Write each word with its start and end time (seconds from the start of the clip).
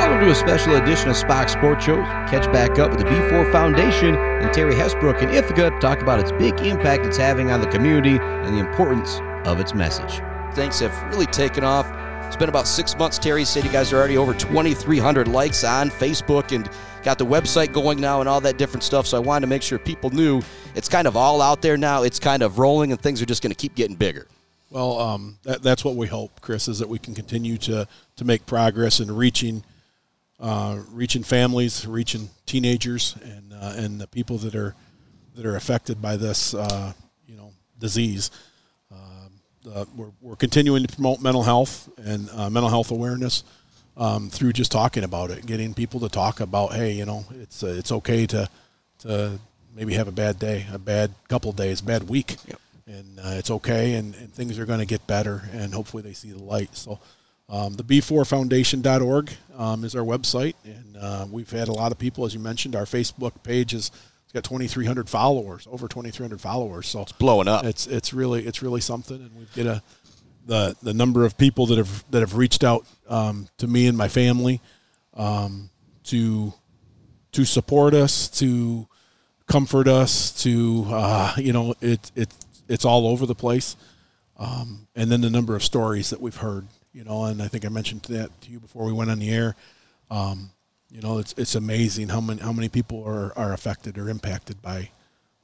Welcome 0.00 0.20
to 0.20 0.30
a 0.30 0.34
special 0.34 0.76
edition 0.76 1.10
of 1.10 1.16
Spach 1.18 1.50
Sports 1.50 1.84
Show. 1.84 1.96
Catch 2.26 2.50
back 2.54 2.78
up 2.78 2.88
with 2.88 3.00
the 3.00 3.04
B4 3.04 3.52
Foundation 3.52 4.16
and 4.16 4.50
Terry 4.50 4.72
Hessbrook 4.72 5.20
in 5.20 5.28
Ithaca 5.28 5.68
to 5.68 5.78
talk 5.78 6.00
about 6.00 6.18
its 6.18 6.32
big 6.32 6.58
impact 6.60 7.04
it's 7.04 7.18
having 7.18 7.50
on 7.50 7.60
the 7.60 7.66
community 7.66 8.16
and 8.18 8.54
the 8.54 8.60
importance 8.60 9.20
of 9.46 9.60
its 9.60 9.74
message. 9.74 10.22
Things 10.54 10.80
have 10.80 10.98
really 11.12 11.26
taken 11.26 11.64
off. 11.64 11.86
It's 12.26 12.34
been 12.34 12.48
about 12.48 12.66
six 12.66 12.96
months. 12.96 13.18
Terry 13.18 13.44
said 13.44 13.62
you 13.62 13.70
guys 13.70 13.92
are 13.92 13.98
already 13.98 14.16
over 14.16 14.32
2,300 14.32 15.28
likes 15.28 15.64
on 15.64 15.90
Facebook 15.90 16.52
and 16.52 16.70
got 17.02 17.18
the 17.18 17.26
website 17.26 17.74
going 17.74 18.00
now 18.00 18.20
and 18.20 18.28
all 18.28 18.40
that 18.40 18.56
different 18.56 18.82
stuff. 18.82 19.06
So 19.06 19.18
I 19.18 19.20
wanted 19.20 19.42
to 19.42 19.48
make 19.48 19.60
sure 19.60 19.78
people 19.78 20.08
knew 20.08 20.40
it's 20.74 20.88
kind 20.88 21.08
of 21.08 21.14
all 21.14 21.42
out 21.42 21.60
there 21.60 21.76
now. 21.76 22.04
It's 22.04 22.18
kind 22.18 22.42
of 22.42 22.58
rolling 22.58 22.90
and 22.90 22.98
things 22.98 23.20
are 23.20 23.26
just 23.26 23.42
going 23.42 23.52
to 23.52 23.54
keep 23.54 23.74
getting 23.74 23.96
bigger. 23.96 24.26
Well, 24.70 24.98
um, 24.98 25.38
that, 25.42 25.62
that's 25.62 25.84
what 25.84 25.96
we 25.96 26.06
hope, 26.06 26.40
Chris, 26.40 26.68
is 26.68 26.78
that 26.78 26.88
we 26.88 26.98
can 26.98 27.14
continue 27.14 27.58
to, 27.58 27.86
to 28.16 28.24
make 28.24 28.46
progress 28.46 28.98
in 28.98 29.14
reaching 29.14 29.62
uh, 30.40 30.78
reaching 30.90 31.22
families, 31.22 31.86
reaching 31.86 32.30
teenagers, 32.46 33.16
and 33.22 33.52
uh, 33.52 33.74
and 33.76 34.00
the 34.00 34.06
people 34.06 34.38
that 34.38 34.54
are 34.54 34.74
that 35.34 35.46
are 35.46 35.56
affected 35.56 36.00
by 36.00 36.16
this 36.16 36.54
uh, 36.54 36.92
you 37.26 37.36
know 37.36 37.52
disease. 37.78 38.30
Um, 38.90 39.86
we're, 39.94 40.10
we're 40.20 40.36
continuing 40.36 40.84
to 40.84 40.92
promote 40.94 41.20
mental 41.20 41.42
health 41.42 41.88
and 41.98 42.28
uh, 42.30 42.48
mental 42.48 42.70
health 42.70 42.90
awareness 42.90 43.44
um, 43.96 44.30
through 44.30 44.52
just 44.52 44.72
talking 44.72 45.04
about 45.04 45.30
it, 45.30 45.44
getting 45.46 45.74
people 45.74 46.00
to 46.00 46.08
talk 46.08 46.40
about, 46.40 46.72
hey, 46.72 46.92
you 46.92 47.04
know, 47.04 47.24
it's 47.40 47.62
uh, 47.62 47.68
it's 47.78 47.92
okay 47.92 48.26
to 48.26 48.48
to 49.00 49.38
maybe 49.74 49.94
have 49.94 50.08
a 50.08 50.12
bad 50.12 50.38
day, 50.38 50.66
a 50.72 50.78
bad 50.78 51.12
couple 51.28 51.52
days, 51.52 51.80
bad 51.80 52.08
week, 52.08 52.36
yep. 52.46 52.60
and 52.86 53.20
uh, 53.20 53.34
it's 53.34 53.50
okay, 53.50 53.94
and, 53.94 54.14
and 54.16 54.32
things 54.32 54.58
are 54.58 54.66
going 54.66 54.80
to 54.80 54.86
get 54.86 55.06
better, 55.06 55.42
and 55.52 55.74
hopefully 55.74 56.02
they 56.02 56.12
see 56.12 56.30
the 56.32 56.42
light. 56.42 56.74
So 56.76 56.98
um, 57.50 57.74
the 57.74 57.82
b4foundation.org 57.82 59.32
um, 59.58 59.84
is 59.84 59.96
our 59.96 60.04
website, 60.04 60.54
and 60.64 60.96
uh, 60.96 61.26
we've 61.30 61.50
had 61.50 61.68
a 61.68 61.72
lot 61.72 61.90
of 61.90 61.98
people, 61.98 62.24
as 62.24 62.32
you 62.32 62.40
mentioned. 62.40 62.76
Our 62.76 62.84
Facebook 62.84 63.42
page 63.42 63.74
is 63.74 63.90
it's 64.24 64.32
got 64.32 64.44
2,300 64.44 65.08
followers, 65.08 65.66
over 65.68 65.88
2,300 65.88 66.40
followers. 66.40 66.86
So 66.86 67.02
it's 67.02 67.10
blowing 67.10 67.48
up. 67.48 67.64
It's 67.64 67.88
it's 67.88 68.14
really 68.14 68.46
it's 68.46 68.62
really 68.62 68.80
something, 68.80 69.16
and 69.16 69.36
we 69.36 69.46
get 69.54 69.66
a 69.66 69.82
the 70.46 70.76
the 70.80 70.94
number 70.94 71.24
of 71.24 71.36
people 71.36 71.66
that 71.66 71.78
have 71.78 72.04
that 72.12 72.20
have 72.20 72.36
reached 72.36 72.62
out 72.62 72.86
um, 73.08 73.48
to 73.58 73.66
me 73.66 73.88
and 73.88 73.98
my 73.98 74.08
family 74.08 74.60
um, 75.14 75.70
to 76.04 76.54
to 77.32 77.44
support 77.44 77.94
us, 77.94 78.28
to 78.38 78.86
comfort 79.48 79.88
us, 79.88 80.42
to 80.44 80.86
uh, 80.88 81.34
you 81.36 81.52
know 81.52 81.74
it 81.80 82.12
it 82.14 82.32
it's 82.68 82.84
all 82.84 83.08
over 83.08 83.26
the 83.26 83.34
place, 83.34 83.74
um, 84.38 84.86
and 84.94 85.10
then 85.10 85.20
the 85.20 85.30
number 85.30 85.56
of 85.56 85.64
stories 85.64 86.10
that 86.10 86.20
we've 86.20 86.36
heard 86.36 86.68
you 86.92 87.04
know, 87.04 87.24
and 87.24 87.42
I 87.42 87.48
think 87.48 87.64
I 87.64 87.68
mentioned 87.68 88.02
that 88.02 88.40
to 88.42 88.50
you 88.50 88.60
before 88.60 88.84
we 88.84 88.92
went 88.92 89.10
on 89.10 89.18
the 89.18 89.30
air. 89.30 89.56
Um, 90.10 90.50
you 90.90 91.00
know, 91.00 91.18
it's 91.18 91.34
it's 91.36 91.54
amazing 91.54 92.08
how 92.08 92.20
many 92.20 92.40
how 92.40 92.52
many 92.52 92.68
people 92.68 93.04
are, 93.04 93.36
are 93.38 93.52
affected 93.52 93.96
or 93.96 94.08
impacted 94.08 94.60
by 94.60 94.90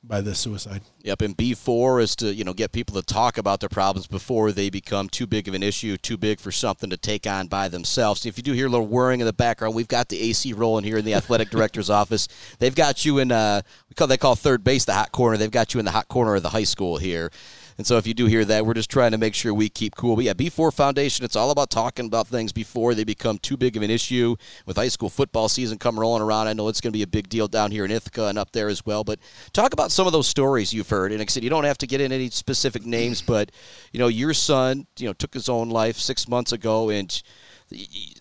by 0.02 0.20
this 0.20 0.38
suicide. 0.38 0.82
Yep, 1.02 1.22
and 1.22 1.36
B 1.36 1.54
four 1.54 2.00
is 2.00 2.16
to 2.16 2.34
you 2.34 2.42
know 2.42 2.52
get 2.52 2.72
people 2.72 3.00
to 3.00 3.02
talk 3.02 3.38
about 3.38 3.60
their 3.60 3.68
problems 3.68 4.08
before 4.08 4.50
they 4.50 4.70
become 4.70 5.08
too 5.08 5.26
big 5.26 5.46
of 5.46 5.54
an 5.54 5.62
issue, 5.62 5.96
too 5.96 6.16
big 6.16 6.40
for 6.40 6.50
something 6.50 6.90
to 6.90 6.96
take 6.96 7.26
on 7.26 7.46
by 7.46 7.68
themselves. 7.68 8.26
If 8.26 8.36
you 8.36 8.42
do 8.42 8.52
hear 8.52 8.66
a 8.66 8.70
little 8.70 8.86
whirring 8.86 9.20
in 9.20 9.26
the 9.26 9.32
background, 9.32 9.74
we've 9.74 9.88
got 9.88 10.08
the 10.08 10.20
AC 10.20 10.52
rolling 10.52 10.84
here 10.84 10.98
in 10.98 11.04
the 11.04 11.14
athletic 11.14 11.50
director's 11.52 11.90
office. 11.90 12.26
They've 12.58 12.74
got 12.74 13.04
you 13.04 13.18
in 13.18 13.30
uh, 13.30 13.62
we 13.88 13.94
call 13.94 14.08
they 14.08 14.16
call 14.16 14.34
third 14.34 14.64
base 14.64 14.84
the 14.84 14.94
hot 14.94 15.12
corner. 15.12 15.36
They've 15.36 15.50
got 15.50 15.74
you 15.74 15.78
in 15.78 15.86
the 15.86 15.92
hot 15.92 16.08
corner 16.08 16.34
of 16.34 16.42
the 16.42 16.50
high 16.50 16.64
school 16.64 16.96
here. 16.96 17.30
And 17.78 17.86
so 17.86 17.98
if 17.98 18.06
you 18.06 18.14
do 18.14 18.26
hear 18.26 18.44
that, 18.44 18.64
we're 18.64 18.74
just 18.74 18.90
trying 18.90 19.10
to 19.10 19.18
make 19.18 19.34
sure 19.34 19.52
we 19.52 19.68
keep 19.68 19.96
cool. 19.96 20.16
But 20.16 20.24
yeah, 20.24 20.32
B4 20.32 20.72
Foundation, 20.72 21.24
it's 21.24 21.36
all 21.36 21.50
about 21.50 21.70
talking 21.70 22.06
about 22.06 22.26
things 22.26 22.52
before 22.52 22.94
they 22.94 23.04
become 23.04 23.38
too 23.38 23.56
big 23.56 23.76
of 23.76 23.82
an 23.82 23.90
issue. 23.90 24.36
With 24.64 24.76
high 24.76 24.88
school 24.88 25.10
football 25.10 25.48
season 25.48 25.78
come 25.78 26.00
rolling 26.00 26.22
around, 26.22 26.48
I 26.48 26.54
know 26.54 26.68
it's 26.68 26.80
going 26.80 26.92
to 26.92 26.96
be 26.96 27.02
a 27.02 27.06
big 27.06 27.28
deal 27.28 27.48
down 27.48 27.70
here 27.70 27.84
in 27.84 27.90
Ithaca 27.90 28.28
and 28.28 28.38
up 28.38 28.52
there 28.52 28.68
as 28.68 28.86
well. 28.86 29.04
But 29.04 29.18
talk 29.52 29.72
about 29.72 29.92
some 29.92 30.06
of 30.06 30.12
those 30.12 30.26
stories 30.26 30.72
you've 30.72 30.88
heard. 30.88 31.12
And 31.12 31.18
like 31.18 31.28
I 31.28 31.32
said, 31.32 31.44
you 31.44 31.50
don't 31.50 31.64
have 31.64 31.78
to 31.78 31.86
get 31.86 32.00
in 32.00 32.12
any 32.12 32.30
specific 32.30 32.86
names, 32.86 33.20
but 33.20 33.52
you 33.92 34.00
know, 34.00 34.08
your 34.08 34.32
son, 34.32 34.86
you 34.98 35.06
know, 35.06 35.12
took 35.12 35.34
his 35.34 35.48
own 35.48 35.68
life 35.68 35.96
six 35.96 36.28
months 36.28 36.52
ago, 36.52 36.88
and 36.88 37.22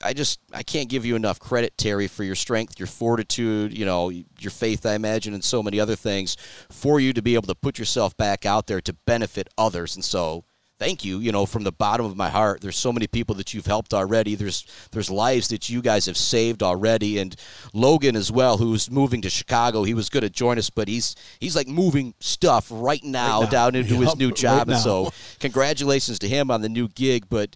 I 0.04 0.14
just 0.14 0.40
I 0.52 0.64
can't 0.64 0.90
give 0.90 1.06
you 1.06 1.16
enough 1.16 1.40
credit, 1.40 1.78
Terry, 1.78 2.08
for 2.08 2.24
your 2.24 2.36
strength, 2.36 2.80
your 2.80 2.88
fortitude, 2.88 3.78
you 3.78 3.86
know, 3.86 4.10
your 4.10 4.52
faith. 4.52 4.86
I 4.86 4.96
imagine, 4.96 5.34
and 5.34 5.44
so 5.44 5.62
many 5.62 5.80
other 5.80 5.96
things 5.96 6.36
for 6.72 7.00
you 7.00 7.14
to 7.14 7.22
be 7.22 7.36
able 7.36 7.48
to 7.48 7.56
put 7.56 7.78
yourself 7.78 8.18
back 8.18 8.46
out 8.46 8.66
there 8.68 8.82
to 8.82 8.94
benefit 9.06 9.48
others. 9.56 9.96
And 9.96 10.04
so, 10.04 10.46
thank 10.80 11.06
you. 11.06 11.20
You 11.20 11.32
know, 11.32 11.46
from 11.46 11.64
the 11.64 11.72
bottom 11.72 12.08
of 12.08 12.18
my 12.18 12.30
heart. 12.30 12.62
There's 12.62 12.76
so 12.76 12.92
many 12.92 13.06
people 13.06 13.36
that 13.36 13.54
you've 13.54 13.68
helped 13.68 13.94
already. 13.94 14.34
There's 14.34 14.66
there's 14.92 15.12
lives 15.12 15.50
that 15.50 15.70
you 15.70 15.84
guys 15.84 16.08
have 16.08 16.18
saved 16.18 16.64
already, 16.64 17.20
and 17.20 17.36
Logan 17.72 18.16
as 18.16 18.32
well, 18.32 18.58
who's 18.58 18.90
moving 18.90 19.22
to 19.22 19.30
Chicago. 19.30 19.84
He 19.84 19.94
was 19.94 20.10
going 20.10 20.24
to 20.24 20.30
join 20.30 20.58
us, 20.58 20.72
but 20.72 20.88
he's 20.88 21.16
he's 21.40 21.56
like 21.56 21.68
moving 21.68 22.16
stuff 22.20 22.68
right 22.72 23.04
now, 23.04 23.42
right 23.42 23.46
now. 23.46 23.50
down 23.52 23.76
into 23.76 23.94
yep. 23.94 24.04
his 24.06 24.16
new 24.18 24.32
job. 24.32 24.70
Right 24.70 24.76
and 24.76 24.84
so, 24.84 25.12
congratulations 25.40 26.18
to 26.20 26.28
him 26.28 26.50
on 26.50 26.62
the 26.62 26.70
new 26.70 26.88
gig. 26.88 27.28
But 27.30 27.56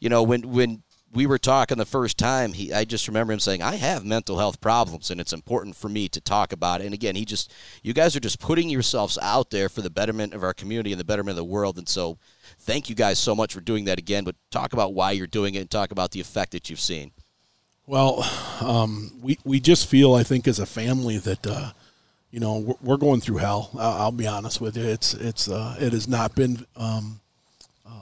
you 0.00 0.08
know, 0.08 0.22
when 0.22 0.50
when 0.50 0.82
we 1.16 1.26
were 1.26 1.38
talking 1.38 1.78
the 1.78 1.86
first 1.86 2.18
time, 2.18 2.52
he 2.52 2.72
I 2.72 2.84
just 2.84 3.08
remember 3.08 3.32
him 3.32 3.40
saying, 3.40 3.62
"I 3.62 3.76
have 3.76 4.04
mental 4.04 4.38
health 4.38 4.60
problems, 4.60 5.10
and 5.10 5.18
it's 5.18 5.32
important 5.32 5.74
for 5.74 5.88
me 5.88 6.08
to 6.10 6.20
talk 6.20 6.52
about 6.52 6.82
it." 6.82 6.84
And 6.84 6.94
again, 6.94 7.16
he 7.16 7.24
just, 7.24 7.52
you 7.82 7.94
guys 7.94 8.14
are 8.14 8.20
just 8.20 8.38
putting 8.38 8.68
yourselves 8.68 9.18
out 9.22 9.50
there 9.50 9.70
for 9.70 9.80
the 9.80 9.90
betterment 9.90 10.34
of 10.34 10.44
our 10.44 10.52
community 10.52 10.92
and 10.92 11.00
the 11.00 11.04
betterment 11.04 11.30
of 11.30 11.36
the 11.36 11.44
world. 11.44 11.78
And 11.78 11.88
so, 11.88 12.18
thank 12.58 12.90
you 12.90 12.94
guys 12.94 13.18
so 13.18 13.34
much 13.34 13.54
for 13.54 13.62
doing 13.62 13.86
that 13.86 13.98
again. 13.98 14.24
But 14.24 14.36
talk 14.50 14.74
about 14.74 14.92
why 14.92 15.12
you're 15.12 15.26
doing 15.26 15.54
it 15.54 15.60
and 15.60 15.70
talk 15.70 15.90
about 15.90 16.10
the 16.10 16.20
effect 16.20 16.52
that 16.52 16.68
you've 16.68 16.80
seen. 16.80 17.12
Well, 17.86 18.22
um, 18.60 19.18
we 19.22 19.38
we 19.42 19.58
just 19.58 19.88
feel, 19.88 20.14
I 20.14 20.22
think, 20.22 20.46
as 20.46 20.58
a 20.60 20.66
family 20.66 21.18
that. 21.18 21.46
Uh, 21.46 21.72
you 22.32 22.40
know, 22.40 22.58
we're, 22.58 22.74
we're 22.82 22.96
going 22.98 23.20
through 23.20 23.38
hell. 23.38 23.70
I'll 23.78 24.12
be 24.12 24.26
honest 24.26 24.60
with 24.60 24.76
you. 24.76 24.82
It's 24.82 25.14
it's 25.14 25.48
uh, 25.48 25.76
it 25.80 25.94
has 25.94 26.06
not 26.06 26.34
been 26.34 26.66
um, 26.76 27.20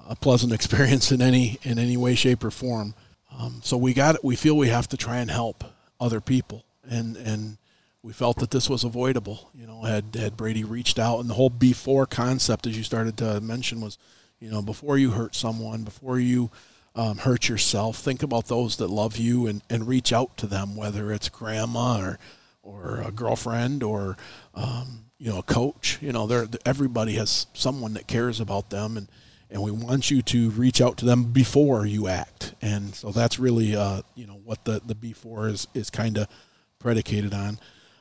a 0.09 0.17
pleasant 0.17 0.53
experience 0.59 1.13
in 1.13 1.23
any 1.23 1.59
in 1.63 1.79
any 1.79 1.97
way, 1.97 2.17
shape, 2.17 2.43
or 2.43 2.51
form. 2.51 2.95
Um, 3.39 3.61
so 3.63 3.77
we 3.77 3.95
got 3.95 4.23
we 4.25 4.37
feel 4.37 4.57
we 4.57 4.69
have 4.69 4.89
to 4.89 4.97
try 4.97 5.19
and 5.19 5.31
help 5.31 5.65
other 6.01 6.21
people, 6.21 6.65
and 6.89 7.17
and 7.17 7.59
we 8.03 8.13
felt 8.13 8.39
that 8.39 8.51
this 8.51 8.69
was 8.69 8.85
avoidable. 8.85 9.51
You 9.55 9.67
know, 9.67 9.83
had 9.83 10.15
had 10.15 10.37
Brady 10.37 10.65
reached 10.65 10.99
out, 10.99 11.21
and 11.21 11.29
the 11.29 11.35
whole 11.35 11.51
before 11.51 12.07
concept, 12.07 12.67
as 12.67 12.77
you 12.77 12.85
started 12.85 13.17
to 13.19 13.41
mention, 13.41 13.81
was, 13.81 13.99
you 14.41 14.51
know, 14.51 14.63
before 14.63 14.99
you 14.99 15.13
hurt 15.13 15.35
someone, 15.35 15.83
before 15.85 16.19
you 16.19 16.51
um, 16.95 17.19
hurt 17.19 17.49
yourself, 17.49 17.99
think 17.99 18.23
about 18.23 18.47
those 18.47 18.77
that 18.77 18.89
love 18.89 19.17
you, 19.17 19.47
and 19.47 19.63
and 19.69 19.89
reach 19.89 20.13
out 20.13 20.37
to 20.37 20.47
them, 20.47 20.77
whether 20.77 21.13
it's 21.13 21.29
grandma 21.29 21.99
or 21.99 22.19
or 22.63 23.03
a 23.07 23.11
girlfriend 23.11 23.83
or 23.83 24.17
um, 24.55 25.07
you 25.19 25.31
know 25.31 25.39
a 25.39 25.43
coach. 25.43 25.99
You 26.01 26.13
know, 26.13 26.47
everybody 26.65 27.15
has 27.15 27.47
someone 27.53 27.95
that 27.95 28.07
cares 28.07 28.41
about 28.41 28.71
them, 28.71 28.97
and 28.97 29.09
and 29.55 29.63
we 29.63 29.71
want 29.71 30.11
you 30.11 30.21
to 30.21 30.51
reach 30.51 30.81
out 30.81 30.97
to 30.97 31.05
them 31.05 31.23
before 31.33 31.87
you 31.87 32.09
act. 32.09 32.55
And 32.61 32.93
so 32.93 33.13
that's 33.13 33.39
really, 33.39 33.77
uh, 33.77 34.03
you 34.17 34.27
know, 34.27 34.41
what 34.45 34.65
the, 34.65 34.83
the 34.85 34.97
before 34.97 35.47
is, 35.47 35.69
is 35.75 35.91
kind 35.91 36.19
of 36.19 36.27
predicated 36.81 37.33
on. 37.33 37.61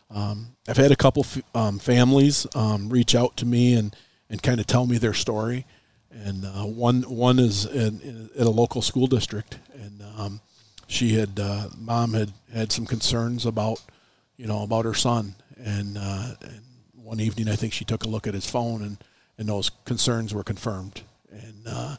Um, 0.10 0.56
I've 0.68 0.78
had 0.78 0.92
a 0.92 0.96
couple 0.96 1.24
f- 1.24 1.44
um, 1.54 1.78
families 1.78 2.48
um, 2.56 2.90
reach 2.90 3.14
out 3.14 3.38
to 3.38 3.46
me 3.46 3.76
and, 3.76 3.96
and 4.32 4.42
kind 4.42 4.60
of 4.60 4.66
tell 4.66 4.88
me 4.88 4.98
their 4.98 5.14
story. 5.14 5.68
And 6.10 6.44
uh, 6.44 6.66
one 6.66 7.04
one 7.04 7.40
is 7.40 7.66
in, 7.66 8.00
in, 8.02 8.30
at 8.38 8.46
a 8.46 8.52
local 8.52 8.84
school 8.84 9.08
district, 9.08 9.58
and 9.74 10.04
um, 10.16 10.42
she 10.86 11.16
had 11.16 11.40
uh, 11.40 11.70
mom 11.76 12.14
had 12.14 12.32
had 12.54 12.72
some 12.72 12.86
concerns 12.86 13.48
about 13.48 13.82
you 14.38 14.46
know 14.46 14.62
about 14.62 14.86
her 14.86 14.94
son, 14.94 15.34
and, 15.58 15.98
uh, 15.98 16.36
and 16.42 16.62
one 16.94 17.20
evening 17.20 17.50
I 17.50 17.56
think 17.56 17.74
she 17.74 17.84
took 17.84 18.04
a 18.04 18.08
look 18.08 18.28
at 18.28 18.36
his 18.36 18.48
phone, 18.48 18.84
and 18.84 18.98
and 19.40 19.50
those 19.50 19.72
concerns 19.86 20.36
were 20.36 20.44
confirmed 20.44 21.02
and 21.34 21.68
uh, 21.68 21.96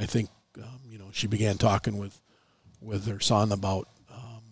I 0.00 0.06
think 0.06 0.28
um, 0.58 0.80
you 0.88 0.98
know 0.98 1.08
she 1.12 1.26
began 1.26 1.58
talking 1.58 1.98
with 1.98 2.20
with 2.80 3.06
her 3.06 3.20
son 3.20 3.52
about 3.52 3.88
um, 4.12 4.42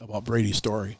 about 0.00 0.24
Brady's 0.24 0.56
story, 0.56 0.98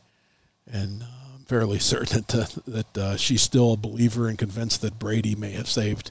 and 0.71 1.03
uh, 1.03 1.07
I'm 1.35 1.45
fairly 1.45 1.79
certain 1.95 2.25
that 2.29 2.59
that 2.67 2.99
uh, 2.99 3.17
she's 3.17 3.43
still 3.43 3.75
a 3.75 3.77
believer 3.77 4.29
and 4.29 4.39
convinced 4.39 4.83
that 4.83 4.99
Brady 4.99 5.35
may 5.35 5.51
have 5.53 5.69
saved 5.69 6.11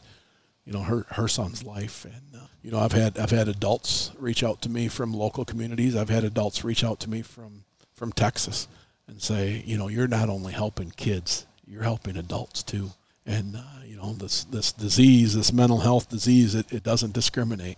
you 0.66 0.74
know 0.74 0.82
her 0.82 1.06
her 1.12 1.28
son's 1.28 1.64
life. 1.64 2.06
And 2.06 2.42
uh, 2.42 2.48
you 2.62 2.72
know 2.72 2.80
I've 2.80 2.92
had 2.92 3.18
I've 3.18 3.32
had 3.32 3.48
adults 3.48 4.12
reach 4.20 4.44
out 4.44 4.62
to 4.64 4.70
me 4.70 4.88
from 4.88 5.14
local 5.14 5.46
communities. 5.46 5.96
I've 5.96 6.10
had 6.10 6.24
adults 6.24 6.64
reach 6.64 6.84
out 6.84 7.00
to 7.02 7.10
me 7.10 7.22
from 7.22 7.64
from 7.94 8.12
Texas 8.12 8.68
and 9.08 9.22
say, 9.22 9.64
you 9.66 9.78
know, 9.78 9.88
you're 9.88 10.08
not 10.08 10.30
only 10.30 10.54
helping 10.54 10.92
kids, 10.92 11.46
you're 11.66 11.84
helping 11.84 12.18
adults 12.18 12.62
too. 12.62 12.92
And 13.26 13.56
uh, 13.56 13.62
you 13.98 14.04
know 14.04 14.14
this 14.14 14.44
this 14.44 14.72
disease, 14.72 15.34
this 15.36 15.52
mental 15.52 15.80
health 15.80 16.08
disease, 16.08 16.54
it, 16.54 16.72
it 16.72 16.84
doesn't 16.84 17.14
discriminate. 17.14 17.78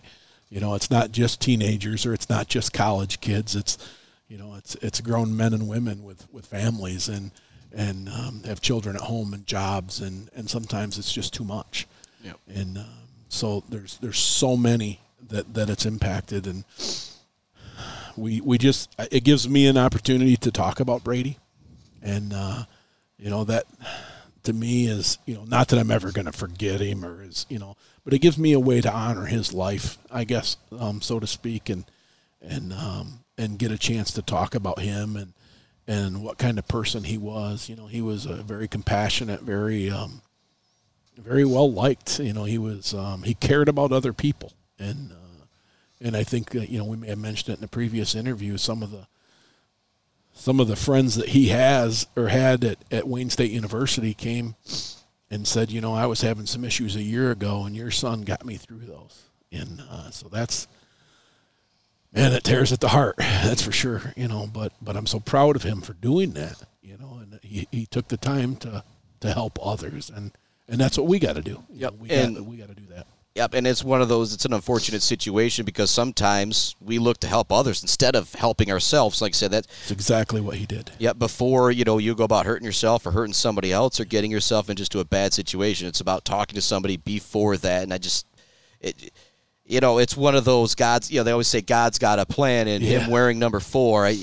You 0.50 0.60
know, 0.60 0.74
it's 0.76 0.92
not 0.92 1.14
just 1.14 1.40
teenagers 1.40 2.06
or 2.06 2.14
it's 2.14 2.30
not 2.30 2.48
just 2.48 2.74
college 2.74 3.22
kids. 3.22 3.56
It's 3.56 3.78
you 4.28 4.38
know, 4.38 4.56
it's 4.56 4.76
it's 4.82 5.00
grown 5.00 5.38
men 5.38 5.54
and 5.54 5.70
women 5.70 6.04
with, 6.04 6.28
with 6.34 6.46
families 6.46 7.08
and 7.08 7.32
and 7.72 8.10
um, 8.10 8.44
have 8.44 8.60
children 8.60 8.96
at 8.98 9.04
home 9.04 9.34
and 9.34 9.48
jobs 9.48 10.02
and, 10.02 10.30
and 10.36 10.50
sometimes 10.50 10.98
it's 10.98 11.14
just 11.14 11.34
too 11.34 11.46
much. 11.46 11.88
Yep. 12.24 12.40
And 12.54 12.78
um, 12.80 12.86
so 13.30 13.64
there's 13.70 13.98
there's 14.00 14.20
so 14.20 14.58
many 14.58 15.00
that, 15.30 15.54
that 15.54 15.70
it's 15.70 15.86
impacted 15.86 16.48
and 16.48 16.66
We 18.18 18.42
we 18.42 18.58
just 18.58 18.94
it 19.12 19.24
gives 19.24 19.48
me 19.48 19.68
an 19.68 19.78
opportunity 19.78 20.36
to 20.38 20.52
talk 20.52 20.80
about 20.82 21.04
Brady, 21.04 21.38
and 22.02 22.34
uh, 22.34 22.66
you 23.18 23.30
know 23.30 23.46
that 23.46 23.66
to 24.44 24.54
me 24.54 24.88
is 24.88 25.18
you 25.26 25.36
know 25.36 25.44
not 25.44 25.68
that 25.70 25.80
I'm 25.80 25.92
ever 25.92 26.12
going 26.12 26.26
to 26.26 26.32
forget 26.32 26.82
him 26.82 27.06
or 27.06 27.24
is 27.24 27.46
you 27.50 27.60
know, 27.60 27.76
but 28.04 28.14
it 28.14 28.20
gives 28.20 28.38
me 28.38 28.54
a 28.54 28.60
way 28.60 28.82
to 28.82 28.92
honor 28.92 29.26
his 29.26 29.54
life, 29.54 29.98
I 30.12 30.24
guess, 30.24 30.58
um, 30.78 31.02
so 31.02 31.20
to 31.20 31.28
speak, 31.28 31.70
and 31.70 31.86
and 32.42 32.74
um, 32.74 33.20
and 33.38 33.60
get 33.60 33.72
a 33.72 33.78
chance 33.78 34.12
to 34.12 34.22
talk 34.22 34.56
about 34.56 34.80
him 34.80 35.16
and 35.16 35.34
and 35.88 36.24
what 36.24 36.38
kind 36.38 36.60
of 36.60 36.68
person 36.68 37.04
he 37.04 37.18
was. 37.18 37.70
You 37.70 37.76
know, 37.76 37.88
he 37.88 38.02
was 38.02 38.26
a 38.26 38.36
very 38.36 38.68
compassionate, 38.68 39.42
very 39.42 39.90
um, 39.90 40.22
very 41.18 41.46
well 41.46 41.72
liked. 41.72 42.20
You 42.20 42.34
know, 42.34 42.44
he 42.44 42.58
was 42.58 42.94
um, 42.94 43.24
he 43.24 43.34
cared 43.34 43.70
about 43.70 43.92
other 43.92 44.14
people, 44.14 44.54
and 44.78 45.12
uh, 45.12 45.46
and 46.02 46.16
I 46.16 46.24
think 46.24 46.52
that, 46.52 46.70
you 46.70 46.78
know 46.78 46.86
we 46.86 46.98
may 46.98 47.08
have 47.08 47.18
mentioned 47.18 47.54
it 47.54 47.58
in 47.58 47.62
the 47.62 47.68
previous 47.68 48.16
interview. 48.16 48.58
Some 48.58 48.84
of 48.84 48.92
the 48.92 49.08
some 50.40 50.62
of 50.62 50.68
the 50.70 50.76
friends 50.78 51.16
that 51.16 51.30
he 51.30 51.50
has 51.50 52.08
or 52.16 52.30
had 52.30 52.64
at, 52.64 52.78
at 52.90 53.08
Wayne 53.08 53.30
State 53.30 53.52
University 53.52 54.14
came 54.14 54.56
and 55.30 55.46
said, 55.46 55.70
you 55.70 55.82
know, 55.82 55.94
I 55.94 56.06
was 56.06 56.22
having 56.22 56.46
some 56.46 56.64
issues 56.64 56.96
a 56.96 57.02
year 57.04 57.30
ago, 57.30 57.66
and 57.66 57.76
your 57.76 57.92
son 57.92 58.22
got 58.22 58.46
me 58.46 58.56
through 58.56 58.86
those. 58.86 59.24
And 59.52 59.84
uh, 59.90 60.10
so 60.12 60.30
that's 60.30 60.68
man, 62.14 62.32
it 62.32 62.44
tears 62.44 62.72
at 62.72 62.80
the 62.80 62.88
heart. 62.90 63.16
That's 63.18 63.62
for 63.62 63.72
sure. 63.72 64.14
You 64.16 64.28
know, 64.28 64.48
but 64.52 64.72
but 64.82 64.96
I'm 64.96 65.06
so 65.08 65.20
proud 65.20 65.56
of 65.56 65.64
him 65.64 65.82
for 65.82 65.94
doing 65.94 66.32
that. 66.32 66.56
You 66.82 66.98
know, 66.98 67.20
and 67.22 67.40
he, 67.44 67.68
he 67.72 67.86
took 67.86 68.08
the 68.08 68.18
time 68.18 68.56
to 68.58 68.84
to 69.20 69.34
help 69.34 69.60
others, 69.62 70.10
and 70.10 70.32
and 70.68 70.80
that's 70.80 70.98
what 70.98 71.08
we 71.08 71.20
got 71.20 71.36
to 71.36 71.42
do. 71.42 71.64
You 71.70 71.82
Yep, 71.82 71.92
know, 71.94 71.98
we 72.00 72.10
and- 72.12 72.36
got 72.38 72.46
we 72.46 72.58
got 72.58 72.70
to 72.70 72.76
do 72.76 72.86
that. 72.92 73.08
Yep, 73.40 73.54
and 73.54 73.66
it's 73.66 73.86
one 73.86 74.02
of 74.02 74.10
those. 74.10 74.34
It's 74.34 74.44
an 74.44 74.52
unfortunate 74.52 75.02
situation 75.02 75.64
because 75.64 75.90
sometimes 75.90 76.76
we 76.82 77.00
look 77.00 77.20
to 77.22 77.28
help 77.28 77.54
others 77.54 77.82
instead 77.82 78.14
of 78.14 78.34
helping 78.34 78.70
ourselves. 78.70 79.22
Like 79.22 79.32
I 79.32 79.34
said, 79.34 79.52
that 79.52 79.66
It's 79.84 79.92
exactly 79.92 80.42
what 80.42 80.58
he 80.58 80.66
did. 80.66 80.92
yeah. 81.00 81.14
Before 81.14 81.72
you 81.72 81.86
know, 81.86 82.00
you 82.00 82.16
go 82.16 82.26
about 82.26 82.46
hurting 82.46 82.66
yourself 82.66 83.06
or 83.06 83.12
hurting 83.12 83.32
somebody 83.34 83.72
else 83.72 83.98
or 83.98 84.04
getting 84.04 84.30
yourself 84.30 84.70
into 84.70 84.82
just 84.82 84.94
a 84.94 85.06
bad 85.06 85.32
situation. 85.34 85.88
It's 85.88 86.02
about 86.02 86.26
talking 86.26 86.56
to 86.56 86.62
somebody 86.62 86.98
before 86.98 87.56
that, 87.56 87.84
and 87.84 87.94
I 87.94 87.98
just 87.98 88.26
it. 88.82 89.14
You 89.66 89.80
know, 89.80 90.00
it's 90.00 90.18
one 90.18 90.36
of 90.36 90.44
those 90.44 90.76
God's. 90.76 91.10
You 91.10 91.20
know, 91.20 91.24
they 91.24 91.32
always 91.32 91.48
say 91.48 91.62
God's 91.62 91.98
got 91.98 92.20
a 92.20 92.26
plan, 92.26 92.68
and 92.68 92.84
Yeah. 92.84 93.00
him 93.00 93.10
wearing 93.10 93.40
number 93.40 93.62
four. 93.62 94.06
I, 94.06 94.18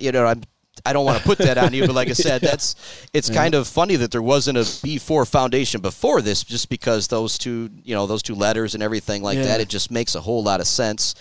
you 0.00 0.10
know, 0.10 0.26
I'm. 0.26 0.42
I 0.86 0.92
don't 0.92 1.04
want 1.04 1.18
to 1.18 1.24
put 1.24 1.38
that 1.38 1.58
on 1.58 1.72
you, 1.72 1.86
but 1.86 1.94
like 1.94 2.08
I 2.08 2.12
said, 2.28 2.40
that's 2.42 2.74
it's 3.12 3.30
kind 3.30 3.54
of 3.54 3.66
funny 3.68 3.96
that 3.96 4.10
there 4.10 4.22
wasn't 4.22 4.58
a 4.58 4.62
B4 4.62 5.28
foundation 5.28 5.80
before 5.80 6.22
this, 6.22 6.42
just 6.44 6.68
because 6.68 7.08
those 7.08 7.38
two, 7.38 7.70
you 7.84 7.94
know, 7.94 8.06
those 8.06 8.22
two 8.22 8.34
letters 8.34 8.74
and 8.74 8.82
everything 8.82 9.22
like 9.22 9.36
Yeah. 9.38 9.44
that. 9.44 9.60
It 9.60 9.68
just 9.68 9.90
makes 9.90 10.14
a 10.14 10.20
whole 10.20 10.42
lot 10.42 10.60
of 10.60 10.66
sense. 10.66 11.14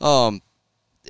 Um, 0.00 0.42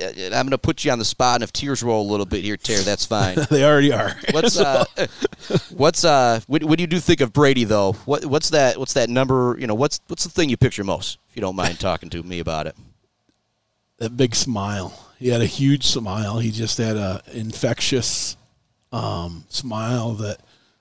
I'm 0.01 0.15
going 0.31 0.51
to 0.51 0.59
put 0.59 0.85
you 0.85 0.93
on 0.93 0.99
the 1.01 1.05
spot, 1.05 1.35
and 1.37 1.43
if 1.45 1.53
tears 1.53 1.83
roll 1.83 2.09
a 2.09 2.09
little 2.11 2.25
bit 2.25 2.45
here, 2.45 2.57
Terry, 2.57 2.83
that's 2.83 3.05
fine. 3.05 3.37
they 3.51 3.65
already 3.65 3.93
are. 3.93 4.17
What's 4.31 4.59
uh, 4.59 4.85
what's 5.71 6.05
uh, 6.05 6.41
when, 6.47 6.67
when 6.67 6.79
you 6.79 6.87
do 6.87 7.01
think 7.01 7.21
of 7.21 7.33
Brady 7.33 7.65
though? 7.65 7.93
What 8.05 8.25
what's 8.25 8.51
that? 8.51 8.79
What's 8.79 8.95
that 8.95 9.11
number? 9.11 9.57
You 9.59 9.67
know, 9.67 9.75
what's 9.75 10.01
what's 10.07 10.25
the 10.25 10.31
thing 10.31 10.49
you 10.49 10.57
picture 10.57 10.85
most? 10.85 11.19
If 11.29 11.37
you 11.37 11.43
don't 11.43 11.57
mind 11.57 11.81
talking 11.81 12.09
to 12.11 12.23
me 12.23 12.39
about 12.39 12.67
it. 12.67 12.77
that 13.99 14.17
big 14.17 14.35
smile. 14.35 15.07
He 15.21 15.29
had 15.29 15.43
a 15.43 15.47
huge 15.47 15.87
smile. 15.87 16.39
He 16.39 16.51
just 16.51 16.79
had 16.79 16.97
a 16.97 17.23
infectious 17.33 18.39
um, 18.91 19.45
smile 19.51 20.15
that 20.15 20.39